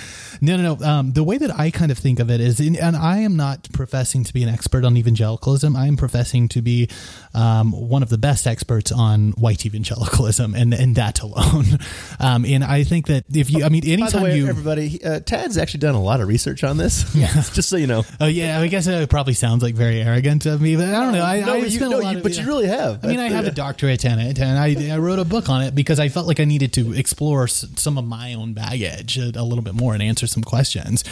[0.40, 0.86] No, no, no.
[0.86, 3.68] Um, the way that I kind of think of it is, and I am not
[3.72, 5.74] professing to be an expert on evangelicalism.
[5.74, 6.88] I am professing to be
[7.34, 11.64] um, one of the best experts on white evangelicalism, and and that alone.
[12.20, 15.02] Um, and I think that if you, I mean, by the anytime way you, everybody
[15.04, 18.04] uh, tad's actually done a lot of research on this yeah just so you know
[18.20, 21.12] oh yeah, I guess it probably sounds like very arrogant of me, but I don't
[21.12, 21.22] know.
[21.24, 23.20] I, no, I you, spent a no, you, of- but you really have I mean,
[23.20, 25.98] I have a doctorate in it, and I, I wrote a book on it because
[26.00, 29.42] I felt like I needed to explore s- some of my own baggage a, a
[29.44, 31.04] little bit more and answer some questions.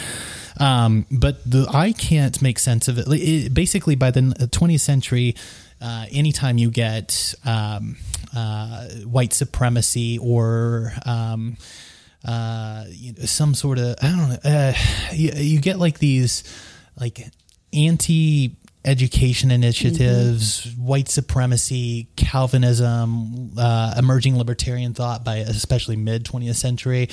[0.59, 3.05] Um, but the, I can't make sense of it.
[3.09, 3.53] It.
[3.53, 5.35] Basically, by the 20th century,
[5.79, 7.97] uh, anytime you get um,
[8.35, 11.57] uh, white supremacy or um,
[12.25, 14.73] uh, you know, some sort of I don't know, uh,
[15.13, 16.43] you, you get like these
[16.99, 17.27] like
[17.73, 20.85] anti education initiatives, mm-hmm.
[20.85, 27.09] white supremacy, Calvinism, uh, emerging libertarian thought by especially mid 20th century.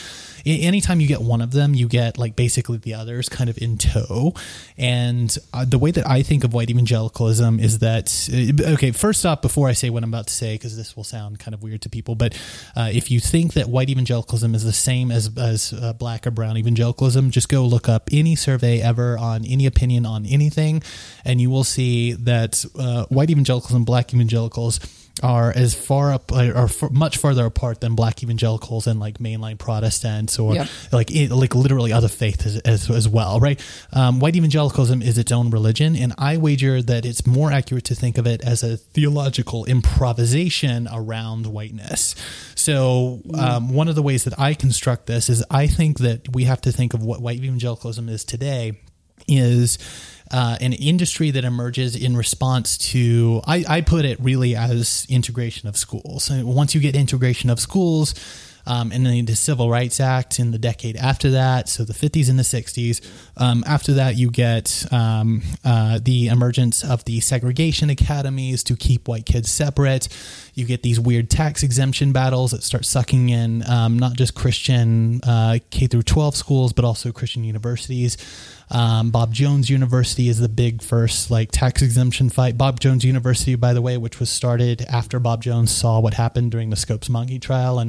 [0.46, 3.76] anytime you get one of them, you get like basically the others kind of in
[3.76, 4.34] tow.
[4.78, 9.26] And uh, the way that I think of white evangelicalism is that, uh, okay, first
[9.26, 11.62] off, before I say what I'm about to say, because this will sound kind of
[11.62, 12.34] weird to people, but
[12.76, 16.30] uh, if you think that white evangelicalism is the same as, as uh, black or
[16.30, 20.82] brown evangelicalism, just go look up any survey ever on any opinion on anything,
[21.24, 24.80] and you will will see that uh, white evangelicals and black evangelicals
[25.22, 30.38] are as far up or much farther apart than black evangelicals and like mainline Protestants
[30.38, 30.68] or yep.
[30.92, 33.64] like like literally other faiths as, as, as well, right?
[33.92, 37.94] Um, white evangelicalism is its own religion, and I wager that it's more accurate to
[37.94, 42.14] think of it as a theological improvisation around whiteness.
[42.56, 43.38] So, mm.
[43.38, 46.60] um, one of the ways that I construct this is I think that we have
[46.62, 48.80] to think of what white evangelicalism is today
[49.28, 49.78] is
[50.30, 55.68] uh, an industry that emerges in response to, I, I put it really as integration
[55.68, 56.30] of schools.
[56.30, 58.14] Once you get integration of schools,
[58.66, 62.30] um, and then the Civil Rights Act in the decade after that, so the 50s
[62.30, 63.00] and the 60s.
[63.36, 69.06] Um, after that, you get um, uh, the emergence of the segregation academies to keep
[69.06, 70.08] white kids separate.
[70.54, 75.20] You get these weird tax exemption battles that start sucking in um, not just Christian
[75.24, 78.16] uh, K through 12 schools, but also Christian universities.
[78.70, 82.56] Um, Bob Jones University is the big first like tax exemption fight.
[82.56, 86.50] Bob Jones University, by the way, which was started after Bob Jones saw what happened
[86.50, 87.88] during the Scopes Monkey trial in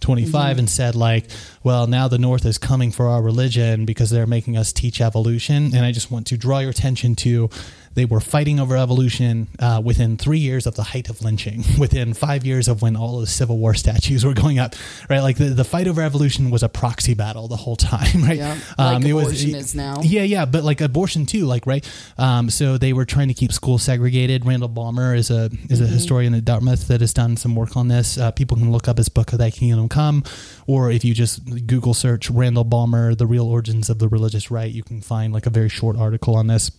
[0.00, 0.58] 1925 mm-hmm.
[0.58, 1.26] and said like,
[1.62, 5.74] well, now the North is coming for our religion because they're making us teach evolution.
[5.74, 7.50] And I just want to draw your attention to
[7.94, 12.14] they were fighting over evolution uh, within three years of the height of lynching, within
[12.14, 14.74] five years of when all the Civil War statues were going up,
[15.08, 15.20] right?
[15.20, 18.38] Like the, the fight over evolution was a proxy battle the whole time, right?
[18.38, 20.00] Yeah, um, like abortion was, is now.
[20.02, 21.88] Yeah, yeah, but like abortion too, like right.
[22.16, 24.46] Um, so they were trying to keep schools segregated.
[24.46, 25.92] Randall Balmer is a is a mm-hmm.
[25.92, 28.18] historian at Dartmouth that has done some work on this.
[28.18, 30.24] Uh, people can look up his book, "Thy Kingdom Come,"
[30.66, 34.72] or if you just Google search Randall Balmer, "The Real Origins of the Religious Right,"
[34.72, 36.70] you can find like a very short article on this.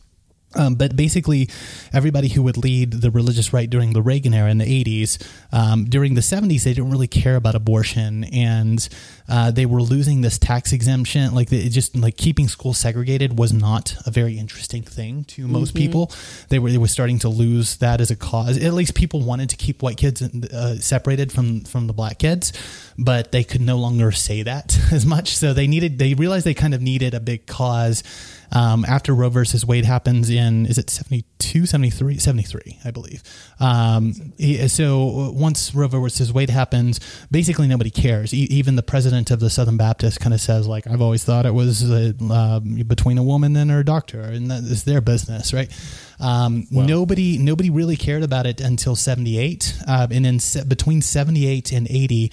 [0.56, 1.50] Um, but basically,
[1.94, 5.86] everybody who would lead the religious right during the Reagan era in the 80s, um,
[5.86, 8.26] during the 70s, they didn't really care about abortion.
[8.26, 8.88] And
[9.32, 11.34] uh, they were losing this tax exemption.
[11.34, 15.70] Like it just like keeping schools segregated was not a very interesting thing to most
[15.70, 15.78] mm-hmm.
[15.78, 16.12] people.
[16.50, 18.62] They were they were starting to lose that as a cause.
[18.62, 22.52] At least people wanted to keep white kids uh, separated from from the black kids,
[22.98, 25.38] but they could no longer say that as much.
[25.38, 28.04] So they needed they realized they kind of needed a big cause.
[28.52, 33.24] Um, after Roe versus Wade happens in, is it 72, 73, 73, I believe.
[33.60, 34.34] Um,
[34.68, 37.00] so once Roe versus Wade happens,
[37.32, 38.34] basically nobody cares.
[38.34, 41.46] E- even the president of the Southern Baptist kind of says like I've always thought
[41.46, 45.72] it was uh, between a woman and her doctor, and that is their business, right?
[46.20, 46.86] Um, wow.
[46.86, 51.88] Nobody nobody really cared about it until '78, uh, and then se- between '78 and
[51.90, 52.32] '80.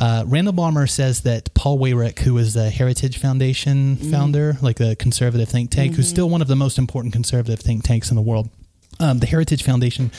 [0.00, 4.80] Uh, Randall Balmer says that Paul Weyrich, who is the Heritage Foundation mm founder, like
[4.80, 5.96] a conservative think tank, mm-hmm.
[5.96, 8.48] who's still one of the most important conservative think tanks in the world,
[8.98, 10.10] um, the Heritage Foundation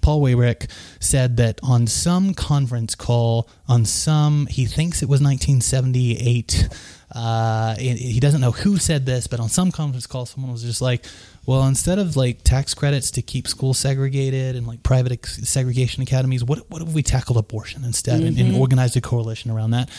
[0.00, 0.70] Paul Weyrich
[1.00, 6.68] said that on some conference call, on some, he thinks it was 1978.
[7.14, 10.82] Uh, he doesn't know who said this, but on some conference call, someone was just
[10.82, 11.04] like,
[11.46, 16.02] well, instead of like tax credits to keep schools segregated and like private ex- segregation
[16.02, 18.26] academies, what, what if we tackled abortion instead mm-hmm.
[18.28, 18.60] and, and, mm-hmm.
[18.60, 19.90] organized a coalition around that?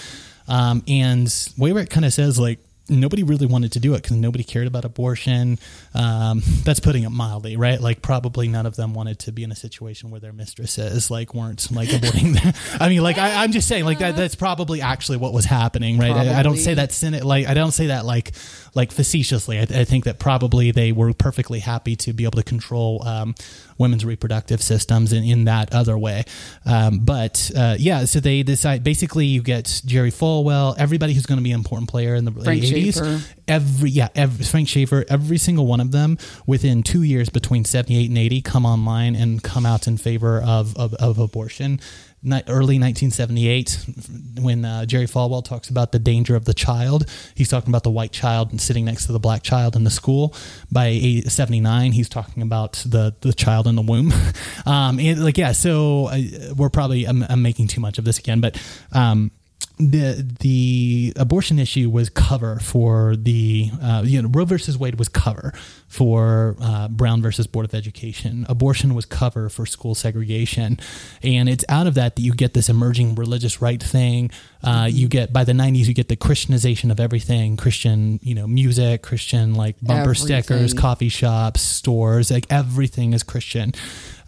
[0.47, 4.43] Um, and Weyrich kind of says, like, nobody really wanted to do it because nobody
[4.43, 5.60] cared about abortion.
[5.93, 7.80] Um, that's putting it mildly, right?
[7.80, 11.34] Like probably none of them wanted to be in a situation where their mistresses like
[11.34, 12.41] weren't like aborting.
[12.41, 12.54] Them.
[12.80, 15.98] I mean, like I, am just saying, like that, that's probably actually what was happening,
[15.98, 16.12] right?
[16.12, 18.34] I, I, don't say that like I don't say that like
[18.75, 19.57] like facetiously.
[19.57, 23.33] I, I, think that probably they were perfectly happy to be able to control um,
[23.77, 26.25] women's reproductive systems in, in that other way.
[26.65, 31.39] Um, but uh, yeah, so they decide basically you get Jerry Falwell, everybody who's going
[31.39, 32.69] to be an important player in the Frank 80s.
[32.69, 33.21] Schaeffer.
[33.47, 38.09] Every yeah, every, Frank Schaeffer, every single one of them within two years between 78
[38.09, 41.79] and 80 come online and come out in favor of, of, of abortion
[42.25, 43.85] early 1978
[44.41, 47.09] when uh, Jerry Falwell talks about the danger of the child.
[47.35, 49.89] He's talking about the white child and sitting next to the black child in the
[49.89, 50.35] school.
[50.71, 54.13] By 79, he's talking about the the child in the womb.
[54.65, 56.19] um, and like yeah, so uh,
[56.55, 58.61] we're probably I'm, I'm, making too much of this again, but.
[58.91, 59.31] Um,
[59.77, 65.09] the the abortion issue was cover for the uh, you know Roe versus Wade was
[65.09, 65.53] cover
[65.95, 68.45] for uh, Brown versus Board of Education.
[68.49, 70.77] Abortion was cover for school segregation,
[71.23, 74.29] and it's out of that that you get this emerging religious right thing.
[74.62, 78.45] Uh, you get by the '90s, you get the Christianization of everything: Christian, you know,
[78.45, 80.43] music, Christian like bumper Everything.
[80.43, 83.73] stickers, coffee shops, stores, like everything is Christian.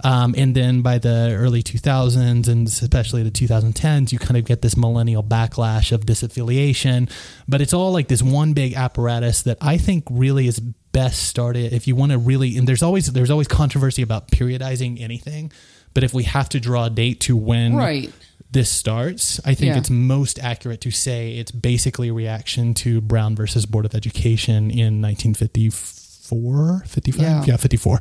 [0.03, 4.61] Um, and then by the early 2000s and especially the 2010s, you kind of get
[4.61, 7.11] this millennial backlash of disaffiliation.
[7.47, 10.61] But it's all like this one big apparatus that I think really is
[10.97, 12.57] best started if you want to really.
[12.57, 15.51] And there's always there's always controversy about periodizing anything.
[15.93, 18.11] But if we have to draw a date to when Right.
[18.51, 19.77] this starts, I think Yeah.
[19.79, 24.71] it's most accurate to say it's basically a reaction to Brown versus Board of Education
[24.71, 27.43] in 1954, 55, Yeah.
[27.45, 27.99] yeah, 54,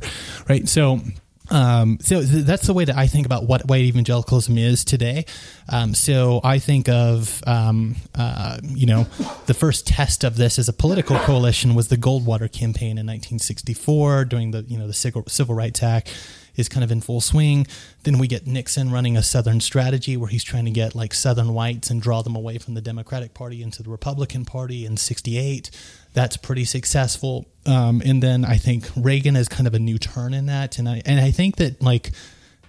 [0.49, 0.67] right?
[0.67, 1.01] So,
[1.49, 5.25] um, so th- that's the way that I think about what white evangelicalism is today.
[5.69, 9.03] Um, so I think of, um, uh, you know,
[9.45, 14.25] the first test of this as a political coalition was the Goldwater campaign in 1964
[14.25, 14.93] during the, you know, the
[15.27, 16.13] Civil Rights Act
[16.57, 17.65] is kind of in full swing.
[18.03, 21.53] Then we get Nixon running a Southern strategy where he's trying to get like Southern
[21.53, 25.71] whites and draw them away from the Democratic Party into the Republican Party in 68.
[26.13, 27.45] That's pretty successful.
[27.65, 30.79] Um, and then I think Reagan is kind of a new turn in that.
[30.79, 32.11] And I, and I think that like,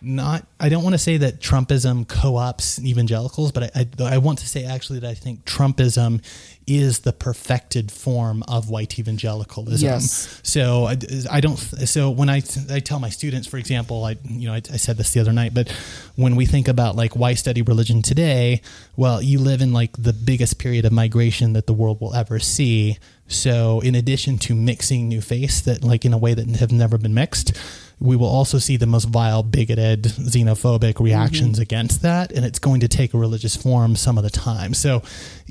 [0.01, 4.39] not I don't want to say that Trumpism co-ops evangelicals, but I, I, I want
[4.41, 6.23] to say actually that I think Trumpism
[6.67, 9.87] is the perfected form of white evangelicalism.
[9.87, 10.41] Yes.
[10.43, 10.99] So I,
[11.31, 11.57] I don't.
[11.57, 14.97] So when I I tell my students, for example, I you know I, I said
[14.97, 15.69] this the other night, but
[16.17, 18.61] when we think about like why study religion today,
[18.97, 22.39] well, you live in like the biggest period of migration that the world will ever
[22.39, 22.99] see.
[23.29, 26.99] So in addition to mixing new faiths that like in a way that have never
[26.99, 27.53] been mixed,
[28.01, 31.63] we will also see the most vile, bigoted, xenophobic reactions mm-hmm.
[31.63, 34.75] against that, and it's going to take a religious form some of the time.
[34.75, 35.03] So,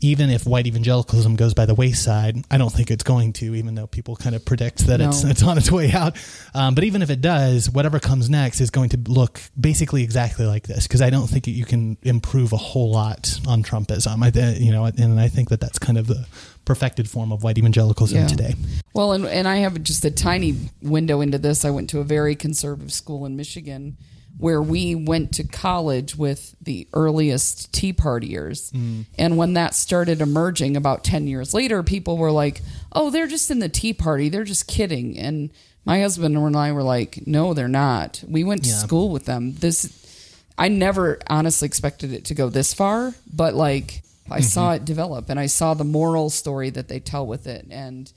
[0.02, 3.76] even if white evangelicalism goes by the wayside, I don't think it's going to, even
[3.76, 5.30] though people kind of predict that it's No.
[5.30, 6.16] it's on its way out.
[6.54, 10.46] Um, but even if it does, whatever comes next is going to look basically exactly
[10.46, 14.24] like this, because I don't think you can improve a whole lot on Trumpism.
[14.24, 16.26] I, you know, and I think that that's kind of the
[16.66, 18.28] perfected form of white evangelicalism Yeah.
[18.28, 18.56] today.
[18.94, 21.64] Well, and, and I have just a tiny window into this.
[21.64, 23.98] I went to a very conservative school in Michigan
[24.38, 28.72] where we went to college with the earliest Tea Partiers.
[28.72, 29.06] Mm.
[29.18, 33.50] And when that started emerging about 10 years later, people were like, oh, they're just
[33.50, 34.30] in the Tea Party.
[34.30, 35.18] They're just kidding.
[35.18, 35.50] And
[35.86, 38.24] my husband and I were like, no, they're not.
[38.28, 38.76] We went to Yeah.
[38.78, 39.54] school with them.
[39.56, 44.84] This, I never honestly expected it to go this far, but like I saw mm-hmm.
[44.84, 47.66] it develop and I saw the moral story that they tell with it.
[47.72, 48.12] And,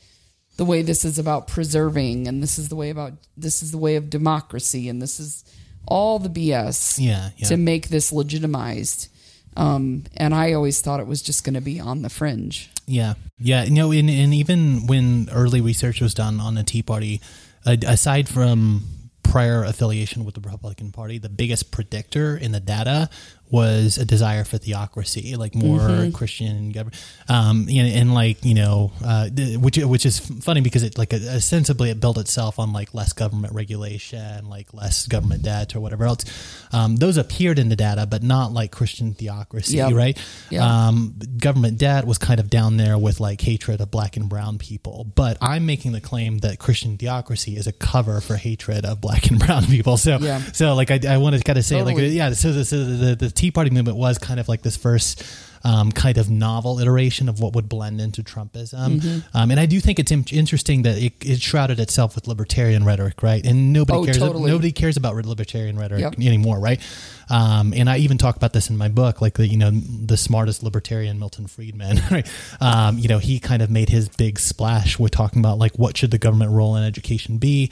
[0.60, 3.78] the way this is about preserving and this is the way about this is the
[3.78, 5.42] way of democracy and this is
[5.86, 7.48] all the BS Yeah, yeah.
[7.48, 9.08] to make this legitimized.
[9.56, 12.70] Um, and I always thought it was just going to be on the fringe.
[12.86, 13.64] Yeah, yeah.
[13.64, 17.20] You know, and, and even when early research was done on the Tea Party,
[17.66, 18.84] uh, aside from
[19.22, 23.08] prior affiliation with the Republican Party, the biggest predictor in the data
[23.50, 26.10] was a desire for theocracy, like more Mm-hmm.
[26.12, 30.96] Christian government, um, and, and like you know, uh, which which is funny because it
[30.98, 35.80] like ostensibly it built itself on like less government regulation, like less government debt or
[35.80, 36.24] whatever else.
[36.72, 39.92] Um, those appeared in the data, but not like Christian theocracy, Yep.
[39.94, 40.18] right?
[40.50, 40.62] Yep.
[40.62, 44.58] um, government debt was kind of down there with like hatred of black and brown
[44.58, 45.06] people.
[45.14, 49.30] But I'm making the claim that Christian theocracy is a cover for hatred of black
[49.30, 49.96] and brown people.
[49.96, 50.38] So, Yeah.
[50.52, 52.08] so like I, I want to kind of say Totally.
[52.08, 54.76] like yeah, so, the, so the, the Tea Party movement was kind of like this
[54.76, 55.22] first.
[55.62, 59.36] Um, kind of novel iteration of what would blend into Trumpism, Mm-hmm.
[59.36, 62.82] um, and I do think it's in- interesting that it, it shrouded itself with libertarian
[62.82, 63.44] rhetoric, right?
[63.44, 64.16] And nobody Oh, cares.
[64.16, 64.50] totally.
[64.50, 66.14] Nobody cares about libertarian rhetoric Yep.
[66.14, 66.80] anymore, right?
[67.28, 70.16] Um, and I even talk about this in my book, like the you know the
[70.16, 72.26] smartest libertarian Milton Friedman, right?
[72.62, 75.94] Um, you know he kind of made his big splash with talking about like what
[75.94, 77.70] should the government role in education be,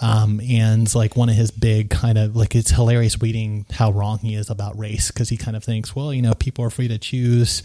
[0.00, 4.18] um, and like one of his big kind of like it's hilarious reading how wrong
[4.18, 6.88] he is about race because he kind of thinks well you know people are free
[6.88, 7.62] to choose.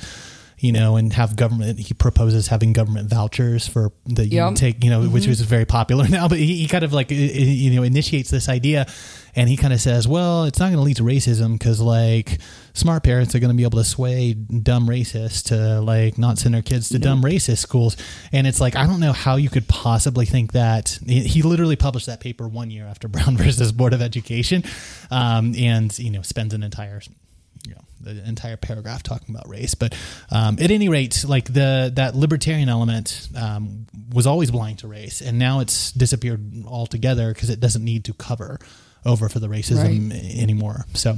[0.58, 1.80] You know, and have government.
[1.80, 4.56] He proposes having government vouchers for that you Yep.
[4.56, 4.84] take.
[4.84, 6.28] You know, which is very popular now.
[6.28, 8.88] But he, he kind of like you know initiates this idea,
[9.36, 12.40] and he kind of says, "Well, it's not going to lead to racism because like
[12.74, 16.56] smart parents are going to be able to sway dumb racists to like not send
[16.56, 17.98] their kids to dumb racist schools."
[18.32, 20.98] And it's like I don't know how you could possibly think that.
[21.06, 24.64] He literally published that paper one year after Brown versus Board of Education,
[25.12, 27.02] um, and you know spends an entire
[28.06, 29.94] the entire paragraph talking about race but
[30.32, 35.22] um, at any rate like the that libertarian element um, was always blind to race
[35.22, 38.60] and now it's disappeared altogether because it doesn't need to cover
[39.06, 40.40] over for the racism Right.
[40.40, 41.18] anymore so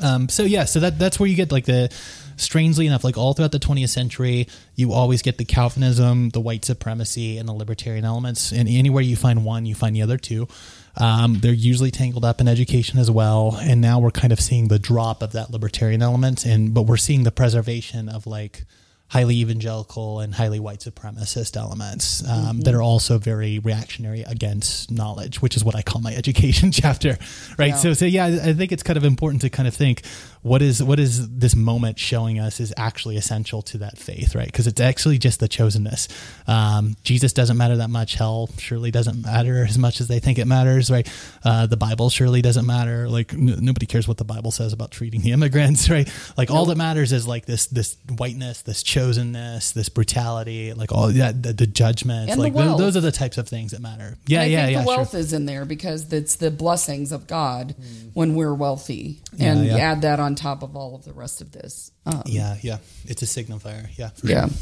[0.00, 1.92] um, so yeah, so that that's where you get like the
[2.36, 6.64] strangely enough, like all throughout the 20th century, you always get the Calvinism, the white
[6.64, 8.52] supremacy, and the libertarian elements.
[8.52, 10.48] And anywhere you find one, you find the other two.
[10.96, 13.56] Um, they're usually tangled up in education as well.
[13.60, 16.96] And now we're kind of seeing the drop of that libertarian element, and but we're
[16.96, 18.64] seeing the preservation of like
[19.12, 22.60] highly evangelical and highly white supremacist elements um, mm-hmm.
[22.60, 27.18] that are also very reactionary against knowledge, which is what I call my education chapter,
[27.58, 27.68] right?
[27.68, 27.76] Yeah.
[27.76, 30.02] So, so yeah, I think it's kind of important to kind of think
[30.42, 34.46] what is what is this moment showing us is actually essential to that faith, right?
[34.46, 36.08] Because it's actually just the chosenness.
[36.48, 38.14] Um, Jesus doesn't matter that much.
[38.14, 41.08] Hell surely doesn't matter as much as they think it matters, right?
[41.44, 43.08] Uh, the Bible surely doesn't matter.
[43.08, 46.12] Like n- nobody cares what the Bible says about treating the immigrants, right?
[46.36, 51.08] Like all that matters is like this this whiteness, this chosenness, this brutality, like all
[51.08, 52.30] that the, the judgment.
[52.30, 54.18] And like th- those are the types of things that matter.
[54.26, 54.80] Yeah, yeah, yeah.
[54.80, 55.20] The wealth sure.
[55.20, 58.10] is in there because it's the blessings of God mm.
[58.12, 59.92] when we're wealthy, and yeah, yeah.
[59.92, 61.92] add that on on top of all of the rest of this.
[62.06, 63.86] Um, yeah, yeah, it's a signifier.
[63.98, 64.46] Yeah, yeah.
[64.46, 64.56] Sure.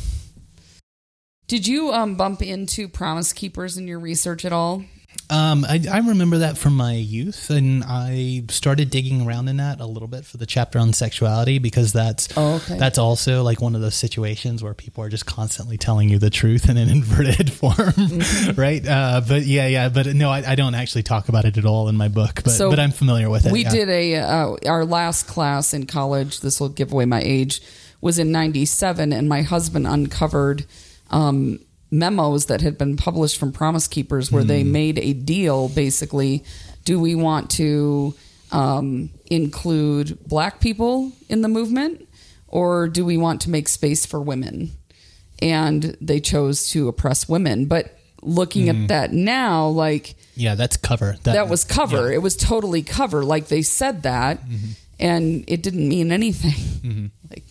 [1.47, 4.85] Did you um, bump into Promise Keepers in your research at all?
[5.31, 9.79] Um, I, I, remember that from my youth, and I started digging around in that
[9.79, 12.77] a little bit for the chapter on sexuality because that's oh, okay.
[12.77, 16.31] that's also like one of those situations where people are just constantly telling you the
[16.31, 18.61] truth in an inverted form, mm-hmm.
[18.61, 18.85] right?
[18.85, 21.89] Uh, but yeah, yeah, but no, I, I, don't actually talk about it at all
[21.89, 23.53] in my book, but so but I'm familiar with it.
[23.53, 23.71] We yeah.
[23.71, 26.41] did a uh, our last class in college.
[26.41, 27.63] This will give away my age.
[28.01, 30.67] Was in '97, and my husband uncovered.
[31.11, 34.49] Um, memos that had been published from Promise Keepers where mm.
[34.49, 34.73] they hmm.
[34.73, 36.45] made a deal basically.
[36.85, 38.15] Do we want to
[38.53, 42.09] um, include black people in the movement
[42.49, 44.71] or do we want to make space for women?
[45.43, 47.67] And they chose to oppress women.
[47.67, 48.71] But looking mm.
[48.71, 48.87] at hmm.
[48.87, 50.15] that now, like.
[50.35, 51.17] Yeah, that's cover.
[51.25, 52.09] That, that was cover.
[52.09, 52.17] Yeah.
[52.17, 53.25] It was totally cover.
[53.25, 54.73] Like they said that mm-hmm.
[54.99, 56.53] and it didn't mean anything.
[56.53, 57.07] Mm-hmm.
[57.31, 57.45] Like,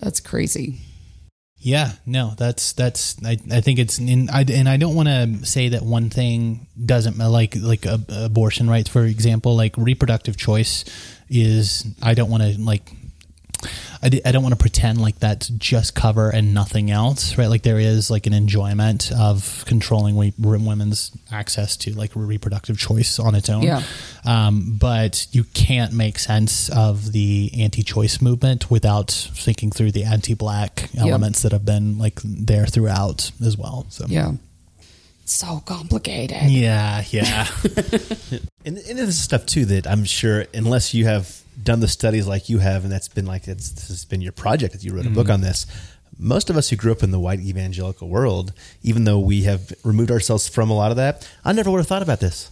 [0.00, 0.80] that's crazy.
[1.62, 3.22] Yeah, no, that's that's.
[3.22, 4.30] I, I think it's in.
[4.30, 8.88] I, and I don't want to say that one thing doesn't like like abortion rights,
[8.88, 10.86] for example, like reproductive choice
[11.28, 11.86] is.
[12.02, 12.90] I don't want to like
[14.02, 17.48] I, I don't want to pretend like that's just cover and nothing else, right?
[17.48, 23.18] Like there is like an enjoyment of controlling we, women's access to like reproductive choice
[23.18, 23.62] on its own.
[23.62, 23.82] Yeah.
[24.24, 30.90] Um, but you can't make sense of the anti-choice movement without thinking through the anti-black
[30.96, 31.50] elements yep.
[31.50, 33.86] that have been like there throughout as well.
[33.90, 34.32] So yeah
[35.32, 36.50] so complicated.
[36.50, 37.46] Yeah, yeah.
[38.64, 42.26] and, and this is stuff too that I'm sure, unless you have done the studies
[42.26, 44.92] like you have, and that's been like it's, this has been your project that you
[44.92, 45.14] wrote a mm-hmm.
[45.14, 45.66] book on this.
[46.18, 48.52] Most of us who grew up in the white evangelical world,
[48.82, 51.86] even though we have removed ourselves from a lot of that, I never would have
[51.86, 52.50] thought about this.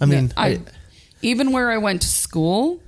[0.00, 0.60] I mean, I, I,
[1.22, 2.80] even where I went to school,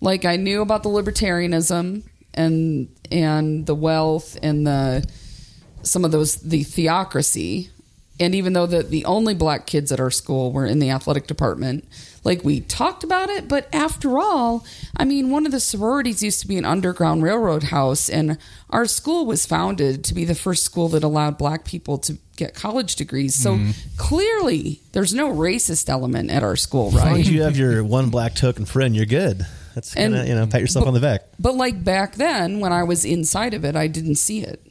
[0.00, 2.02] like I knew about the libertarianism
[2.32, 5.08] and and the wealth and the
[5.82, 7.70] some of those the theocracy
[8.20, 11.26] and even though the, the only black kids at our school were in the athletic
[11.26, 11.86] department
[12.22, 14.64] like we talked about it but after all
[14.96, 18.38] i mean one of the sororities used to be an underground railroad house and
[18.70, 22.54] our school was founded to be the first school that allowed black people to get
[22.54, 23.34] college degrees.
[23.34, 23.74] So mm.
[23.96, 26.98] clearly there's no racist element at our school right?
[26.98, 29.46] As long as you have your one black token friend you're good.
[29.74, 31.22] That's kind of you know pat yourself but, on the back.
[31.38, 34.64] but like back then when i was inside of it i didn't see it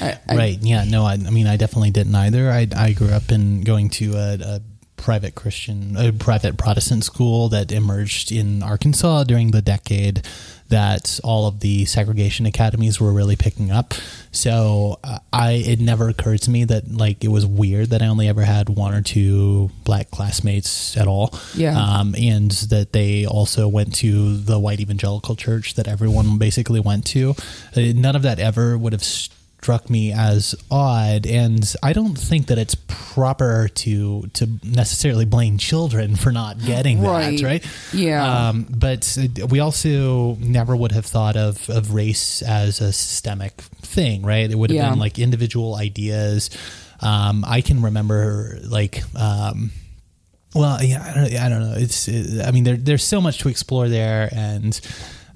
[0.00, 0.58] I, I, right.
[0.60, 0.84] Yeah.
[0.84, 1.04] No.
[1.04, 2.50] I, I, mean, I definitely didn't either.
[2.50, 4.60] I, I grew up in going to a, a
[5.00, 10.22] private Christian, a private Protestant school that emerged in Arkansas during the decade
[10.68, 13.92] that all of the segregation academies were really picking up.
[14.30, 18.06] So uh, I it never occurred to me that like it was weird that I
[18.06, 21.34] only ever had one or two black classmates at all.
[21.54, 21.76] Yeah.
[21.76, 27.04] Um, and that they also went to the white evangelical church that everyone basically went
[27.06, 27.34] to.
[27.76, 29.04] Uh, none of that ever would have.
[29.04, 35.26] St- struck me as odd and I don't think that it's proper to to necessarily
[35.26, 37.38] blame children for not getting right.
[37.38, 37.66] that right.
[37.92, 38.48] yeah.
[38.48, 39.18] Um, but
[39.50, 44.50] we also never would have thought of of race as a systemic thing right?
[44.50, 44.90] It would have yeah.
[44.90, 46.48] been like individual ideas.
[47.00, 49.72] Um, I can remember like um,
[50.54, 51.74] well yeah I don't, I don't know.
[51.76, 54.80] It's it, I mean there, there's so much to explore there and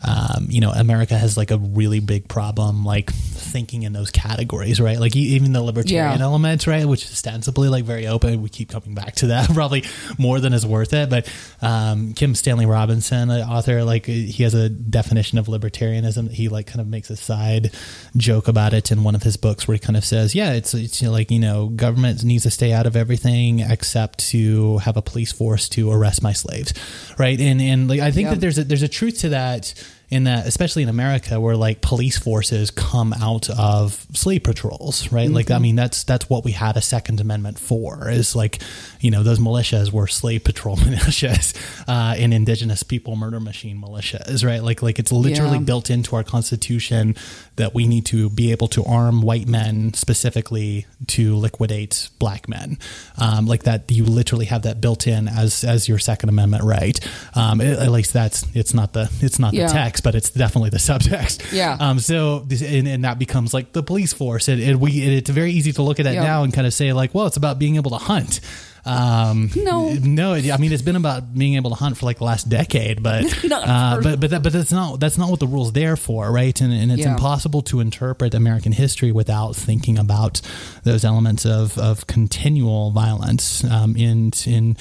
[0.06, 4.80] um, you know, America has like a really big problem, like thinking in those categories,
[4.80, 4.98] right?
[4.98, 6.24] Like even the libertarian yeah.
[6.24, 8.42] element, right, which is ostensibly like very open.
[8.42, 9.84] We keep coming back to that, probably
[10.18, 11.08] more than is worth it.
[11.08, 11.32] But
[11.62, 16.30] um, Kim Stanley Robinson, an author, like he has a definition of libertarianism.
[16.30, 17.72] He like kind of makes a side
[18.16, 20.74] joke about it in one of his books, where he kind of says, "Yeah, it's
[20.74, 24.78] it's you know, like you know, government needs to stay out of everything except to
[24.78, 26.74] have a police force to arrest my slaves,"
[27.18, 27.40] right?
[27.40, 29.72] And and like I think that there's a there's a truth to that
[30.14, 35.30] in that, especially in America, where like police forces come out of slave patrols, right?
[35.30, 38.08] Like, I mean, that's that's what we had a Second Amendment for.
[38.08, 38.62] Is like,
[39.00, 41.54] you know, those militias were slave patrol militias
[41.88, 44.62] uh, and indigenous people murder machine militias, right?
[44.62, 45.64] Like, like it's literally Yeah.
[45.64, 47.16] built into our constitution
[47.56, 52.78] that we need to be able to arm white men specifically to liquidate black men,
[53.18, 53.90] um, like that.
[53.90, 56.98] You literally have that built in as as your Second Amendment right.
[57.34, 59.66] Um, at, at least that's it's not the it's not Yeah.
[59.68, 61.52] the text, but it's definitely the subtext.
[61.52, 61.76] Yeah.
[61.78, 65.30] Um, so this, and, and that becomes like the police force, and, and we it's
[65.30, 66.24] very easy to look at that Yeah.
[66.24, 68.40] now and kind of say like, well, it's about being able to hunt.
[68.86, 69.92] Um, No.
[69.94, 73.02] no, I mean it's been about being able to hunt for like the last decade,
[73.02, 76.30] but uh, but but that, but that's not that's not what the rules there for,
[76.30, 76.58] right?
[76.60, 77.12] And, and it's Yeah.
[77.14, 80.40] impossible to interpret American history without thinking about
[80.82, 84.76] those elements of of continual violence um, in in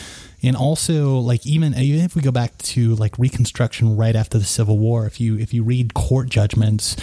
[0.45, 4.43] and also like even even if we go back to like Reconstruction right after the
[4.43, 6.97] Civil War, if you if you read court judgments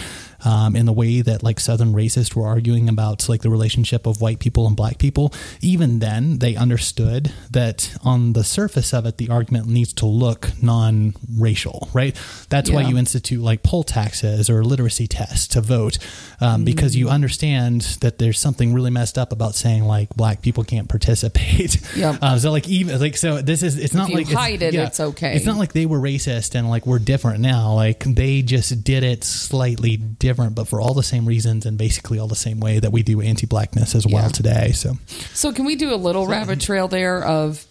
[0.45, 4.21] um, in the way that like Southern racists were arguing about like the relationship of
[4.21, 9.17] white people and black people, even then they understood that on the surface of it,
[9.17, 12.15] the argument needs to look non-racial, right?
[12.49, 15.97] That's why you institute like poll taxes or literacy tests to vote,
[16.39, 20.63] um, because you understand that there's something really messed up about saying like black people
[20.63, 21.79] can't participate.
[22.01, 22.19] Yep.
[22.21, 24.73] Uh, so like even like so this is it's not you like it's- hide it,
[24.73, 25.35] it's okay.
[25.35, 27.73] It's not like they were racist and like we're different now.
[27.73, 32.19] Like they just did it slightly different, but for all the same reasons and basically
[32.19, 34.29] all the same way that we do anti-blackness as well Yeah.
[34.29, 34.71] today.
[34.73, 34.97] So
[35.33, 37.65] So can we do a little rabbit trail there of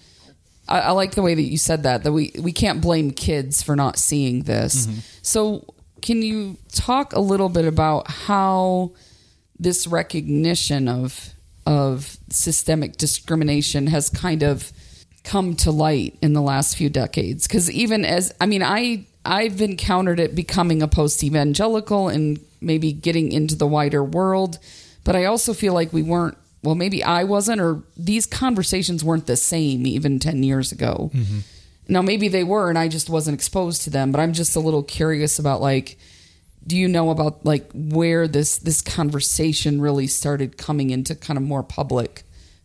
[0.68, 3.62] I, I like the way that you said that that we we can't blame kids
[3.62, 4.86] for not seeing this.
[4.86, 4.98] Mm-hmm.
[5.22, 8.92] So can you talk a little bit about how
[9.58, 11.30] this recognition of
[11.66, 14.72] of systemic discrimination has kind of
[15.24, 19.60] come to light in the last few decades because even as i mean i i've
[19.60, 24.58] encountered it becoming a post-evangelical and maybe getting into the wider world
[25.04, 29.26] but i also feel like we weren't well maybe i wasn't or these conversations weren't
[29.26, 31.10] the same even 10 years ago.
[31.88, 34.60] Now maybe they were and i just wasn't exposed to them but i'm just a
[34.60, 35.98] little curious about like
[36.66, 41.42] do you know about like where this this conversation really started coming into kind of
[41.42, 42.22] more public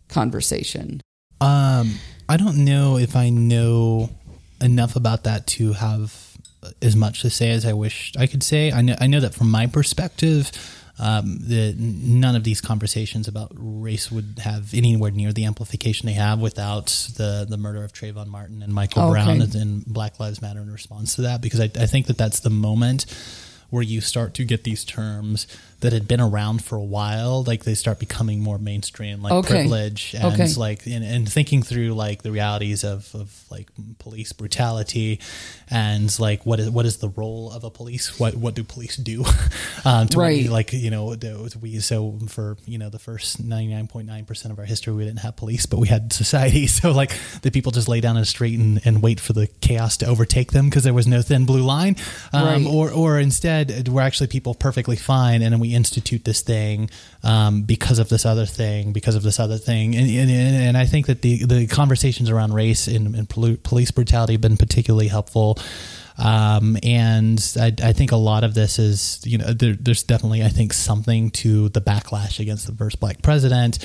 [0.08, 1.00] conversation?
[1.40, 1.94] Um,
[2.28, 4.10] I don't know if I know
[4.60, 6.35] enough about that to have
[6.82, 8.72] as much to say as I wish I could say.
[8.72, 10.50] I know I know that from my perspective.
[10.98, 16.14] Um, that none of these conversations about race would have anywhere near the amplification they
[16.14, 16.86] have without
[17.18, 20.60] the the murder of Trayvon Martin and Michael Oh, Brown and, and Black Lives Matter
[20.60, 23.04] in response to that because I, I think that that's the moment
[23.70, 25.46] where you start to get these terms
[25.80, 29.48] that had been around for a while like they start becoming more mainstream like Okay.
[29.48, 30.48] privilege and Okay.
[30.56, 35.20] like and, and thinking through like the realities of, of like police brutality
[35.70, 38.96] and like what is what is the role of a police what what do police
[38.96, 39.24] do
[39.84, 40.48] um to Right.
[40.48, 41.14] like you know
[41.60, 45.66] we so for you know the first 99.9% of our history we didn't have police
[45.66, 47.12] but we had society so like
[47.42, 50.06] the people just lay down in the street and, and wait for the chaos to
[50.06, 51.96] overtake them because there was no thin blue line
[52.32, 52.66] um, Right.
[52.66, 53.55] or or instead
[53.88, 56.90] we're actually people perfectly fine and then we institute this thing
[57.22, 59.94] um, because of this other thing because of this other thing.
[59.96, 64.34] And, and, and I think that the the conversations around race and, and police brutality
[64.34, 65.58] have been particularly helpful.
[66.18, 70.42] Um, and I, I think a lot of this is you know there, there's definitely
[70.42, 73.78] I think something to the backlash against the first black president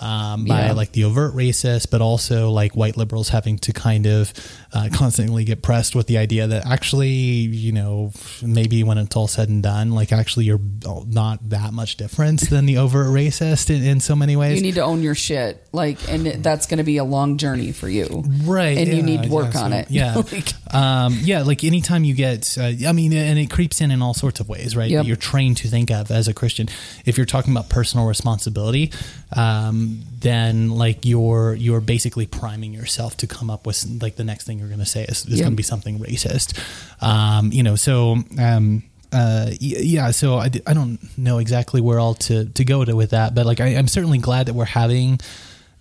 [0.00, 0.72] um, by Yeah.
[0.72, 4.32] like the overt racist, but also like white liberals having to kind of
[4.72, 9.28] uh, constantly get pressed with the idea that actually, you know, maybe when it's all
[9.28, 10.60] said and done, like actually you're
[11.06, 14.56] not that much different than the overt racist in, in so many ways.
[14.56, 17.72] you need to own your shit like and that's going to be a long journey
[17.72, 21.42] for you right and you need to work yeah, on it yeah Like- um, yeah
[21.42, 24.48] like anytime you get uh, i mean and it creeps in in all sorts of
[24.48, 25.06] ways right Yep.
[25.06, 26.68] you're trained to think of as a christian
[27.04, 28.92] if you're talking about personal responsibility
[29.36, 29.87] um,
[30.20, 34.58] then like you're you're basically priming yourself to come up with like the next thing
[34.58, 35.40] you're going to say is, is Yep.
[35.40, 36.58] going to be something racist
[37.02, 42.12] um, you know so um, uh, yeah, so I, I don't know exactly where all
[42.14, 45.18] to, to go to with that, but like I, I'm certainly glad that we're having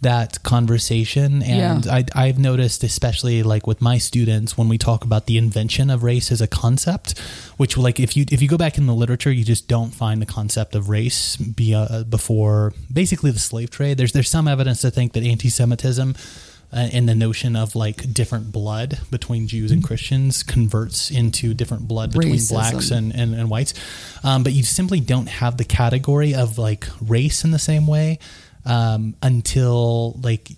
[0.01, 1.93] that conversation and Yeah.
[1.95, 6.03] I, I've noticed especially like with my students when we talk about the invention of
[6.03, 7.17] race as a concept
[7.57, 10.21] which like if you if you go back in the literature you just don't find
[10.21, 14.81] the concept of race be, uh, before basically the slave trade there's there's some evidence
[14.81, 16.15] to think that anti-semitism
[16.71, 21.87] uh, and the notion of like different blood between Jews and Christians converts into different
[21.87, 22.49] blood between Racism.
[22.51, 23.73] blacks and, and, and whites.
[24.21, 28.19] Um, but you simply don't have the category of like race in the same way.
[28.67, 30.51] Um, until like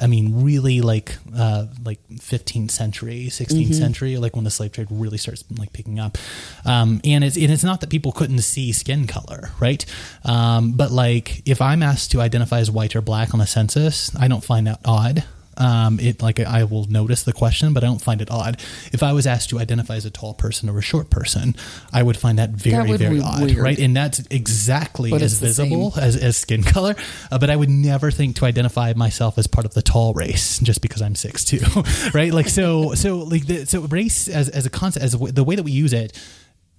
[0.00, 3.72] I mean, really like uh, like 15th century, 16th mm-hmm.
[3.72, 6.18] century, like when the slave trade really starts like picking up.
[6.64, 9.84] Um, and it's and it's not that people couldn't see skin color, right?
[10.24, 14.14] Um, but like if I'm asked to identify as white or black on the census,
[14.16, 15.24] I don't find that odd
[15.56, 18.60] um, it like I will notice the question, but I don't find it odd.
[18.92, 21.56] If I was asked to identify as a tall person or a short person,
[21.92, 23.58] I would find that very that very odd, weird.
[23.58, 23.78] right?
[23.78, 26.94] And that's exactly but as visible as, as skin color.
[27.30, 30.58] Uh, but I would never think to identify myself as part of the tall race
[30.60, 31.60] just because I'm six two,
[32.14, 32.32] right?
[32.32, 35.56] Like so so like the, so race as as a concept as a, the way
[35.56, 36.18] that we use it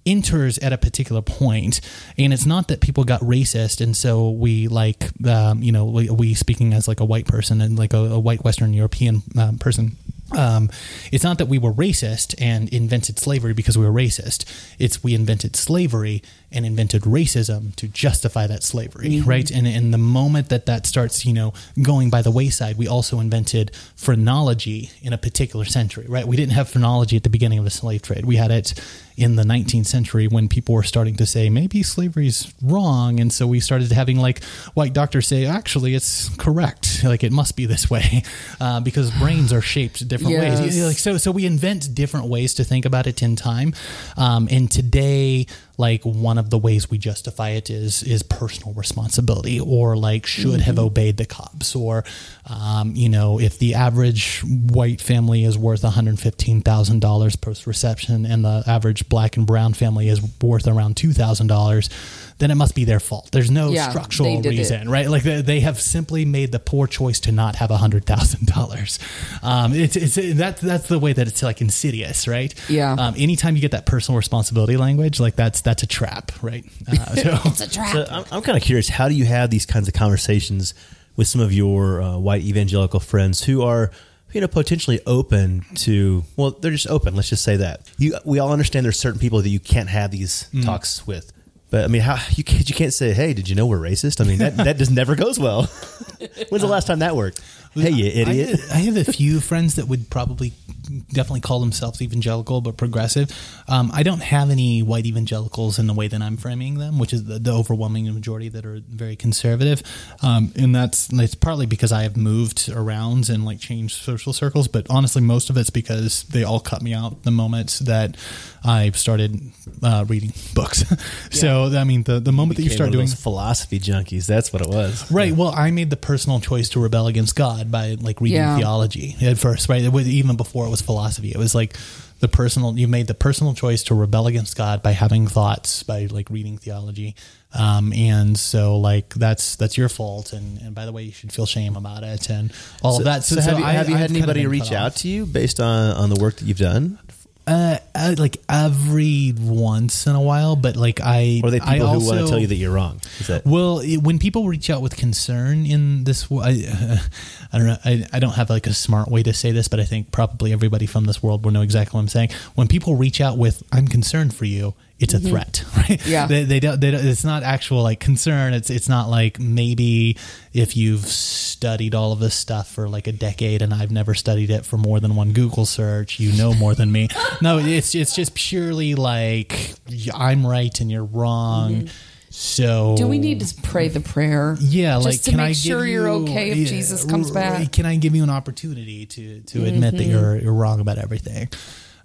[0.06, 1.80] enters at a particular point
[2.16, 6.08] and it's not that people got racist and so we like um, you know we,
[6.10, 9.58] we, speaking as like a white person and like a, a white western european um,
[9.58, 9.96] person
[10.32, 10.70] um,
[11.12, 14.44] it's not that we were racist and invented slavery because we were racist.
[14.78, 19.28] It's we invented slavery and invented racism to justify that slavery, mm-hmm.
[19.28, 19.50] right?
[19.50, 23.20] And in the moment that that starts, you know, going by the wayside, we also
[23.20, 26.26] invented phrenology in a particular century, right?
[26.26, 28.24] We didn't have phrenology at the beginning of the slave trade.
[28.24, 28.74] We had it
[29.16, 33.46] in the 19th century when people were starting to say maybe slavery's wrong, and so
[33.46, 34.44] we started having like
[34.74, 38.22] white doctors say actually it's correct, like it must be this way,
[38.60, 40.60] uh, because brains are shaped different yes.
[40.60, 40.84] ways.
[40.84, 43.74] Like so, so we invent different ways to think about it in time,
[44.16, 45.46] um, and today
[45.78, 50.46] like one of the ways we justify it is is personal responsibility or like should
[50.46, 50.60] mm-hmm.
[50.60, 52.04] have obeyed the cops or
[52.46, 58.62] um, you know if the average white family is worth $115000 post reception and the
[58.66, 63.30] average black and brown family is worth around $2000 then it must be their fault.
[63.32, 64.90] There's no yeah, structural reason, it.
[64.90, 65.08] right?
[65.08, 68.50] Like they, they, have simply made the poor choice to not have a hundred thousand
[68.50, 68.98] um, dollars.
[69.42, 72.54] It's it's that's that's the way that it's like insidious, right?
[72.68, 72.92] Yeah.
[72.92, 76.64] Um, anytime you get that personal responsibility language, like that's that's a trap, right?
[76.86, 77.92] Uh, so, it's a trap.
[77.92, 78.88] So I'm, I'm kind of curious.
[78.88, 80.74] How do you have these kinds of conversations
[81.16, 83.90] with some of your uh, white evangelical friends who are?
[84.32, 88.40] you know potentially open to well they're just open let's just say that you we
[88.40, 90.64] all understand there's certain people that you can't have these mm.
[90.64, 91.32] talks with
[91.70, 94.20] but I mean, how you can't you can't say, "Hey, did you know we're racist?"
[94.20, 95.62] I mean, that that just never goes well.
[96.48, 97.40] When's the last time that worked?
[97.74, 98.60] Hey, you idiot!
[98.70, 100.52] I, I have a few friends that would probably
[100.86, 103.30] definitely call themselves evangelical but progressive.
[103.68, 107.12] Um, I don't have any white evangelicals in the way that I'm framing them, which
[107.12, 109.82] is the, the overwhelming majority that are very conservative.
[110.22, 114.68] Um, and that's it's partly because I have moved around and like changed social circles,
[114.68, 118.16] but honestly, most of it's because they all cut me out the moment that
[118.64, 120.84] I started uh, reading books.
[121.30, 124.68] so I mean, the the moment that you start doing philosophy junkies, that's what it
[124.68, 125.28] was, right?
[125.28, 125.34] Yeah.
[125.34, 128.56] Well, I made the personal choice to rebel against God by like reading yeah.
[128.56, 129.82] theology at first, right?
[129.82, 131.30] Even before it was philosophy.
[131.30, 131.76] It was like
[132.20, 136.06] the personal you made the personal choice to rebel against God by having thoughts by
[136.06, 137.14] like reading theology.
[137.52, 140.32] Um, and so like that's that's your fault.
[140.32, 142.52] And, and by the way you should feel shame about it and
[142.82, 143.24] all so, of that.
[143.24, 146.10] So, so have, you, have you had anybody reach out to you based on on
[146.10, 146.98] the work that you've done
[147.46, 147.78] uh,
[148.18, 152.06] like every once in a while, but like I, or they people I who also,
[152.14, 153.00] want to tell you that you're wrong.
[153.20, 156.34] Is That- well, it, when people reach out with concern in this, I,
[156.68, 156.96] uh,
[157.52, 157.76] I don't know.
[157.84, 160.52] I, I don't have like a smart way to say this, but I think probably
[160.52, 162.30] everybody from this world will know exactly what I'm saying.
[162.54, 165.28] When people reach out with "I'm concerned for you," it's a mm-hmm.
[165.28, 166.06] threat, right?
[166.06, 166.26] Yeah.
[166.26, 168.54] They, they, don't, they don't, it's not actual like concern.
[168.54, 170.16] It's, it's not like maybe
[170.52, 174.50] if you've studied all of this stuff for like a decade and I've never studied
[174.50, 177.08] it for more than one Google search, you know more than me.
[177.42, 179.74] No, it's, it's just purely like
[180.14, 181.74] I'm right and you're wrong.
[181.74, 181.86] Mm-hmm.
[182.30, 184.56] So, do we need to pray the prayer?
[184.60, 187.72] Yeah, like to can make I sure you're okay if Jesus comes back?
[187.72, 189.66] Can I give you an opportunity to to mm-hmm.
[189.66, 190.10] admit that mm-hmm.
[190.10, 191.48] you're you're wrong about everything?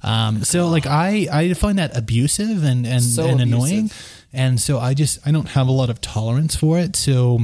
[0.04, 3.92] Um, so like I I find that abusive and and, so and annoying,
[4.34, 6.96] and so I just I don't have a lot of tolerance for it.
[6.96, 7.42] So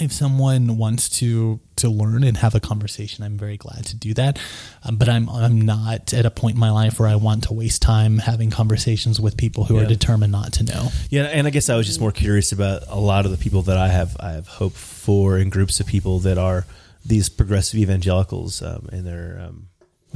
[0.00, 4.14] if someone wants to to learn and have a conversation, I'm very glad to do
[4.14, 4.38] that.
[4.84, 7.52] Um, but I'm I'm not at a point in my life where I want to
[7.54, 9.82] waste time having conversations with people who yeah.
[9.82, 10.88] are determined not to know.
[11.10, 13.62] Yeah, and I guess I was just more curious about a lot of the people
[13.62, 16.66] that I have I have hope for in groups of people that are
[17.04, 19.68] these progressive evangelicals, um, and they're um,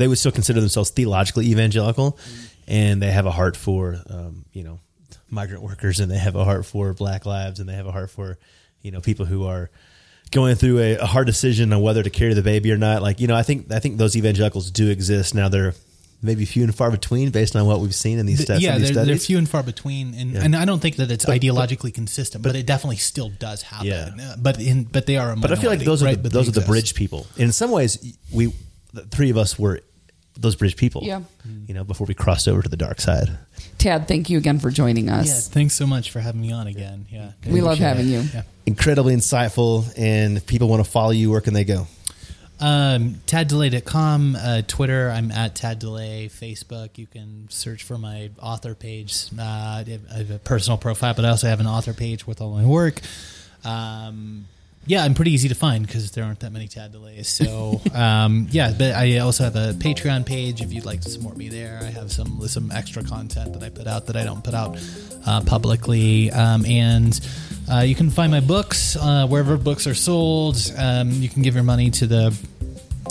[0.02, 2.46] they would still consider themselves theologically evangelical, mm-hmm.
[2.66, 4.80] and they have a heart for um, you know
[5.30, 8.10] migrant workers, and they have a heart for Black lives, and they have a heart
[8.10, 8.36] for
[8.82, 9.70] you know people who are
[10.32, 13.00] going through a, a hard decision on whether to carry the baby or not.
[13.00, 15.48] Like you know, I think I think those evangelicals do exist now.
[15.48, 15.74] They're
[16.20, 18.88] maybe few and far between based on what we've seen in these, stu- yeah, these
[18.88, 19.06] they're, studies.
[19.06, 20.44] they're few and far between, and, yeah.
[20.44, 23.28] and I don't think that it's but, ideologically but, consistent, but, but, it definitely still
[23.28, 23.88] does happen.
[23.88, 24.34] Yeah.
[24.38, 25.32] but in but they are.
[25.32, 25.36] a.
[25.36, 27.26] but I feel like those are the, those are the bridge people.
[27.36, 28.52] In some ways, we
[28.92, 29.80] the three of us were
[30.36, 31.02] those British people.
[31.04, 31.22] Yeah.
[31.66, 33.30] You know, before we crossed over to the dark side.
[33.78, 35.48] Tad, thank you again for joining Yeah, us.
[35.48, 37.06] thanks so much for having me on again.
[37.10, 38.10] Yeah, we love appreciate having it.
[38.10, 38.22] you.
[38.34, 38.42] Yeah.
[38.66, 39.92] Incredibly insightful.
[39.96, 41.86] And if people want to follow you, where can they go?
[42.60, 46.26] Um, taddelay.com, uh, Twitter, I'm at taddelay.
[46.30, 49.24] Facebook, you can search for my author page.
[49.36, 52.52] Uh, I have a personal profile, but I also have an author page with all
[52.54, 53.00] my work.
[53.64, 54.46] Um,
[54.86, 57.26] yeah, I'm pretty easy to find because there aren't that many Tad DeLays.
[57.26, 61.36] So, um, yeah, but I also have a Patreon page if you'd like to support
[61.36, 61.78] me there.
[61.82, 64.78] I have some some extra content that I put out that I don't put out
[65.26, 67.18] uh, publicly, um, and
[67.70, 70.56] uh, you can find my books uh, wherever books are sold.
[70.76, 72.36] Um, you can give your money to the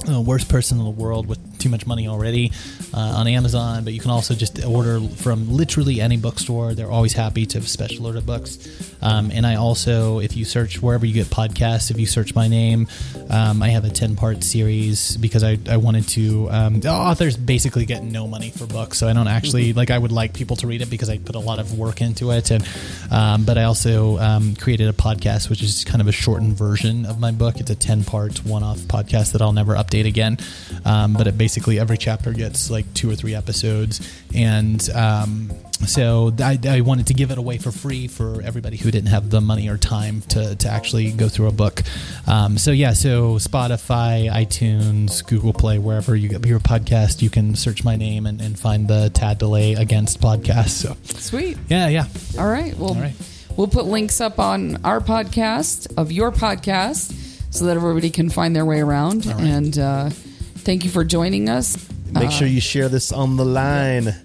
[0.10, 2.52] uh, worst person in the world with too much money already
[2.94, 6.74] uh, on Amazon, but you can also just order from literally any bookstore.
[6.74, 8.58] They're always happy to special order books.
[9.02, 12.48] Um, and I also, if you search wherever you get podcasts, if you search my
[12.48, 12.88] name,
[13.30, 16.50] um, I have a 10 part series because I, I wanted to.
[16.50, 19.98] Um, the authors basically get no money for books, so I don't actually like, I
[19.98, 22.52] would like people to read it because I put a lot of work into it.
[22.52, 22.68] And,
[23.12, 27.06] um, but I also um, created a podcast, which is kind of a shortened version
[27.06, 27.60] of my book.
[27.60, 30.38] It's a 10 part one off podcast that I'll never update again.
[30.86, 34.02] Um, but it basically every chapter gets like two or three episodes.
[34.34, 35.52] And um,
[35.86, 39.30] so I, I wanted to give it away for free for everybody who didn't have
[39.30, 41.82] the money or time to, to actually go through a book.
[42.28, 47.56] Um, so yeah, so Spotify, iTunes, Google Play, wherever you get your podcast, you can
[47.56, 50.70] search my name and, and find the Tad DeLay Against podcast.
[50.70, 51.58] So Sweet.
[51.68, 52.06] yeah, yeah.
[52.38, 52.76] All right.
[52.78, 53.14] Well, All right.
[53.58, 57.12] we'll put links up on our podcast of your podcast
[57.52, 59.26] so that everybody can find their way around.
[59.28, 59.40] right.
[59.40, 61.78] And uh, thank you for joining us.
[62.12, 64.16] Make Uh, sure you share this on the line.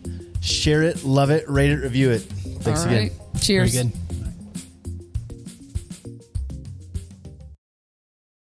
[0.40, 2.20] Share it, love it, rate it, review it.
[2.62, 3.10] Thanks all again.
[3.40, 3.74] Cheers.
[3.74, 4.05] Very good.